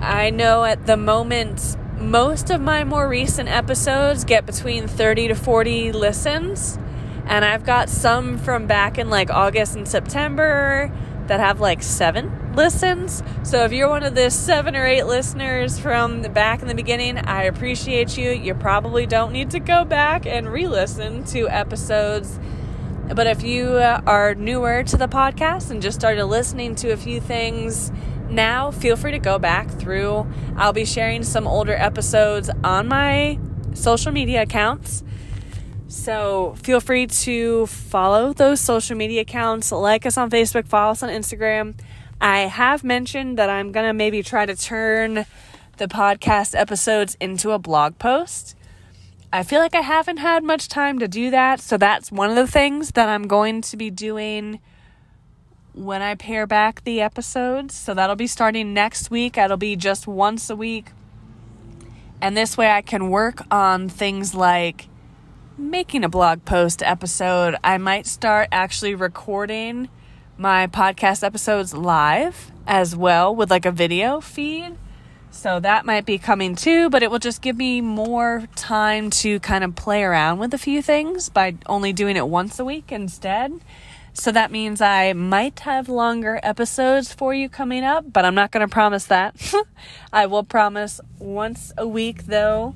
I 0.02 0.30
know 0.30 0.64
at 0.64 0.86
the 0.86 0.98
moment, 0.98 1.76
most 2.00 2.50
of 2.50 2.62
my 2.62 2.84
more 2.84 3.08
recent 3.08 3.50
episodes 3.50 4.24
get 4.24 4.46
between 4.46 4.88
30 4.88 5.30
to 5.30 5.36
40 5.36 5.92
listens, 5.92 6.78
and 7.26 7.44
I've 7.44 7.66
got 7.66 7.90
some 7.90 8.38
from 8.38 8.66
back 8.66 8.98
in 8.98 9.10
like 9.10 9.30
August 9.30 9.76
and 9.76 9.88
September 9.88 10.92
that 11.28 11.40
have 11.40 11.60
like 11.60 11.84
seven 11.84 12.39
listens. 12.56 13.24
So 13.44 13.64
if 13.66 13.72
you're 13.72 13.90
one 13.90 14.04
of 14.04 14.16
the 14.16 14.30
seven 14.30 14.76
or 14.76 14.86
eight 14.86 15.04
listeners 15.04 15.80
from 15.80 16.22
the 16.22 16.30
back 16.30 16.62
in 16.62 16.68
the 16.68 16.76
beginning, 16.76 17.18
I 17.18 17.44
appreciate 17.44 18.18
you. 18.18 18.32
You 18.32 18.56
probably 18.56 19.06
don't 19.06 19.32
need 19.32 19.52
to 19.52 19.60
go 19.60 19.86
back 19.86 20.26
and 20.26 20.48
re 20.48 20.68
listen 20.68 21.24
to 21.26 21.48
episodes. 21.50 22.40
But 23.14 23.26
if 23.26 23.42
you 23.42 23.70
uh, 23.70 24.02
are 24.06 24.36
newer 24.36 24.84
to 24.84 24.98
the 24.98 25.08
podcast 25.08 25.72
and 25.72 25.82
just 25.82 26.00
started 26.00 26.26
listening 26.26 26.76
to 26.76 26.92
a 26.92 26.98
few 26.98 27.20
things 27.20 27.92
now, 28.30 28.70
feel 28.70 28.96
free 28.96 29.12
to 29.12 29.20
go 29.20 29.40
back 29.40 29.70
through. 29.70 30.28
I'll 30.56 30.74
be 30.74 30.86
sharing 30.86 31.24
some 31.24 31.48
older 31.48 31.74
episodes 31.74 32.52
on 32.64 32.88
my 32.88 33.40
social 33.74 34.12
media 34.12 34.44
accounts. 34.44 35.04
So 35.88 36.56
feel 36.62 36.80
free 36.80 37.08
to 37.08 37.66
follow 37.66 38.32
those 38.34 38.60
social 38.60 38.96
media 38.96 39.22
accounts, 39.22 39.72
like 39.72 40.06
us 40.06 40.18
on 40.18 40.30
Facebook, 40.30 40.68
follow 40.68 40.92
us 40.92 41.02
on 41.02 41.10
Instagram. 41.10 41.76
I 42.22 42.40
have 42.42 42.84
mentioned 42.84 43.38
that 43.38 43.50
I'm 43.50 43.72
going 43.72 43.88
to 43.88 43.94
maybe 43.94 44.22
try 44.24 44.46
to 44.46 44.56
turn 44.56 45.26
the 45.78 45.88
podcast 45.88 46.58
episodes 46.58 47.16
into 47.20 47.52
a 47.52 47.60
blog 47.60 47.98
post. 47.98 48.56
I 49.32 49.44
feel 49.44 49.60
like 49.60 49.76
I 49.76 49.82
haven't 49.82 50.18
had 50.18 50.44
much 50.44 50.68
time 50.68 51.00
to 51.00 51.08
do 51.08 51.30
that, 51.30 51.62
so 51.62 51.78
that's 51.78 52.12
one 52.12 52.30
of 52.30 52.36
the 52.36 52.48
things 52.48 52.92
that 52.92 53.08
I'm 53.08 53.28
going 53.28 53.62
to 53.62 53.78
be 53.78 53.90
doing 53.90 54.60
when 55.74 56.02
I 56.02 56.16
pare 56.16 56.46
back 56.46 56.84
the 56.84 57.00
episodes. 57.00 57.76
So 57.76 57.94
that'll 57.94 58.16
be 58.18 58.28
starting 58.28 58.74
next 58.74 59.10
week. 59.10 59.38
It'll 59.38 59.56
be 59.56 59.76
just 59.76 60.08
once 60.08 60.50
a 60.50 60.56
week. 60.56 60.92
And 62.22 62.36
this 62.36 62.58
way 62.58 62.70
I 62.70 62.82
can 62.82 63.10
work 63.10 63.44
on 63.50 63.88
things 63.88 64.36
like 64.36 64.90
making 65.58 66.04
a 66.04 66.10
blog 66.10 66.44
post 66.44 66.82
episode, 66.84 67.56
I 67.64 67.78
might 67.78 68.08
start 68.08 68.50
actually 68.52 68.96
recording 68.96 69.90
my 70.40 70.68
podcast 70.68 71.22
episodes 71.22 71.74
live 71.74 72.50
as 72.66 72.96
well 72.96 73.36
with 73.36 73.52
like 73.52 73.66
a 73.66 73.72
video 73.72 74.22
feed. 74.22 74.74
So 75.32 75.60
that 75.60 75.86
might 75.86 76.06
be 76.06 76.18
coming 76.18 76.56
too, 76.56 76.90
but 76.90 77.04
it 77.04 77.12
will 77.12 77.20
just 77.20 77.42
give 77.42 77.58
me 77.58 77.82
more 77.82 78.48
time 78.56 79.10
to 79.10 79.42
kind 79.42 79.66
of 79.66 79.76
play 79.76 80.02
around 80.02 80.40
with 80.40 80.54
a 80.54 80.58
few 80.58 80.82
things 80.82 81.28
by 81.28 81.58
only 81.66 81.92
doing 81.92 82.16
it 82.16 82.26
once 82.26 82.58
a 82.58 82.64
week 82.64 82.90
instead. 82.90 83.60
So 84.14 84.32
that 84.32 84.50
means 84.50 84.80
I 84.80 85.12
might 85.12 85.60
have 85.62 85.90
longer 85.90 86.40
episodes 86.42 87.14
for 87.14 87.34
you 87.34 87.50
coming 87.50 87.84
up, 87.84 88.12
but 88.14 88.24
I'm 88.24 88.36
not 88.36 88.52
going 88.52 88.66
to 88.66 88.74
promise 88.74 89.06
that. 89.06 89.36
I 90.14 90.26
will 90.26 90.46
promise 90.46 91.02
once 91.20 91.74
a 91.78 91.86
week 91.86 92.28
though 92.28 92.76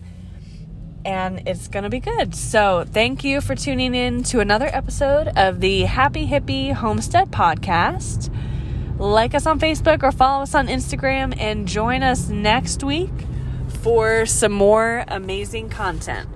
and 1.05 1.47
it's 1.47 1.67
going 1.67 1.83
to 1.83 1.89
be 1.89 1.99
good. 1.99 2.35
So, 2.35 2.85
thank 2.87 3.23
you 3.23 3.41
for 3.41 3.55
tuning 3.55 3.95
in 3.95 4.23
to 4.23 4.39
another 4.39 4.69
episode 4.71 5.29
of 5.35 5.59
the 5.59 5.81
Happy 5.81 6.27
Hippie 6.27 6.73
Homestead 6.73 7.31
Podcast. 7.31 8.33
Like 8.97 9.33
us 9.33 9.45
on 9.45 9.59
Facebook 9.59 10.03
or 10.03 10.11
follow 10.11 10.43
us 10.43 10.55
on 10.55 10.67
Instagram 10.67 11.33
and 11.39 11.67
join 11.67 12.03
us 12.03 12.29
next 12.29 12.83
week 12.83 13.11
for 13.81 14.25
some 14.25 14.53
more 14.53 15.03
amazing 15.07 15.69
content. 15.69 16.29